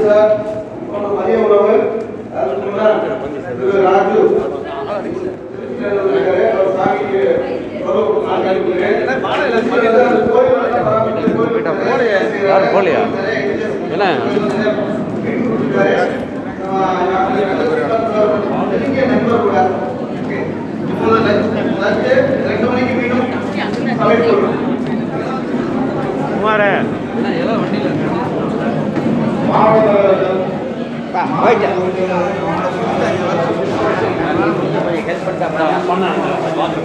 சார் 0.00 0.32
இப்போ 0.76 0.98
மதிய 1.10 1.36
உணவு 1.44 1.74
அதுக்கு 2.34 2.66
முன்னாடி 2.66 3.08
திரு 3.58 3.82
ராஜு 3.86 4.16
இருக்காரு. 6.08 6.44
அவர் 6.50 6.74
சாமிக்கு 6.76 7.20
உணவு 7.80 8.02
கொடுத்து 8.04 8.30
அனுப்புகிறேன். 8.32 9.02
யாரும் 12.46 12.72
போகலையா? 12.74 13.02
என்ன? 13.94 14.04
நீங்க 18.76 19.04
நண்பர் 19.06 19.42
கூட 19.42 19.56
சமைப்பு 23.98 24.34
குமாரே 26.30 26.70
அன்பார்ந்த 36.46 36.76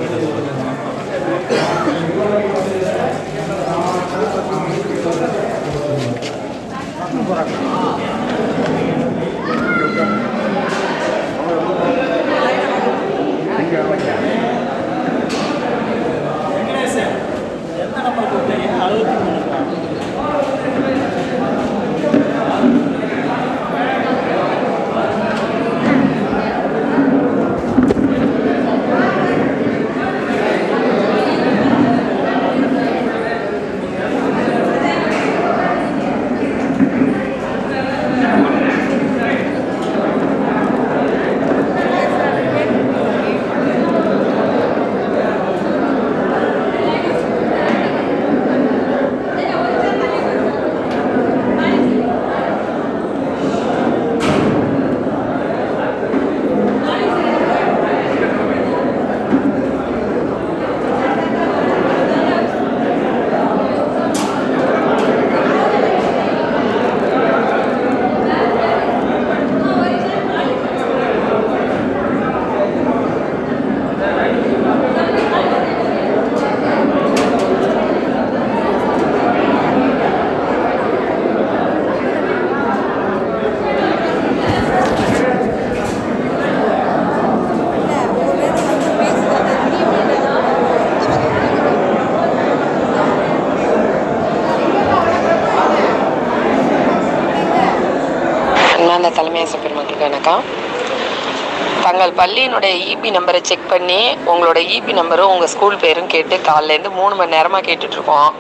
தங்கள் 102.01 102.21
பள்ளியினுடைய 102.21 102.75
இபி 102.91 103.09
நம்பரை 103.15 103.39
செக் 103.47 103.67
பண்ணி 103.71 103.99
உங்களோட 104.31 104.59
இபி 104.75 104.93
நம்பரும் 104.99 105.31
உங்கள் 105.33 105.49
ஸ்கூல் 105.51 105.75
பேரும் 105.81 106.07
கேட்டு 106.13 106.35
காலையிலேருந்து 106.47 106.91
மூணு 106.99 107.13
மணி 107.17 107.33
நேரமாக 107.35 107.65
கேட்டுட்ருக்கோம். 107.67 108.31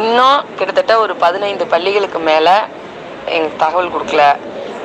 இன்னும் 0.00 0.36
கிட்டத்தட்ட 0.58 0.92
ஒரு 1.04 1.14
பதினைந்து 1.24 1.64
பள்ளிகளுக்கு 1.72 2.20
மேலே 2.28 2.54
எங்களுக்கு 3.34 3.58
தகவல் 3.64 3.90
கொடுக்கல. 3.94 4.24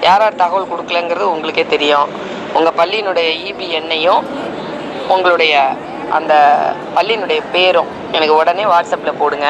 யார் 0.06 0.24
யார் 0.26 0.40
தகவல் 0.42 0.70
கொடுக்கலங்கிறது 0.72 1.26
உங்களுக்கே 1.34 1.66
தெரியும். 1.74 2.08
உங்கள் 2.58 2.78
பள்ளியினுடைய 2.80 3.28
இபி 3.50 3.68
எண்ணையும் 3.80 4.24
உங்களுடைய 5.16 5.54
அந்த 6.20 6.34
பள்ளியினுடைய 6.96 7.42
பேரும் 7.56 7.92
எனக்கு 8.16 8.36
உடனே 8.42 8.66
வாட்ஸ்அப்பில் 8.72 9.20
போடுங்க. 9.22 9.50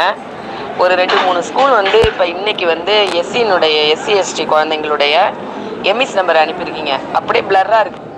ஒரு 0.84 0.96
ரெண்டு 1.02 1.20
மூணு 1.28 1.42
ஸ்கூல் 1.52 1.78
வந்து 1.82 2.02
இப்போ 2.10 2.28
இன்னைக்கு 2.36 2.68
வந்து 2.74 2.98
எஸ்சியினுடைய 3.22 3.78
எஸ்சி 3.94 4.16
எஸ்டி 4.24 4.46
குழந்தைங்களுடைய 4.56 5.16
எம்இஸ் 5.94 6.20
நம்பர் 6.20 6.42
அனுப்பியிருக்கீங்க. 6.44 6.96
அப்படியே 7.20 7.46
பிளர்ராக 7.52 7.86
இருக்குது 7.86 8.14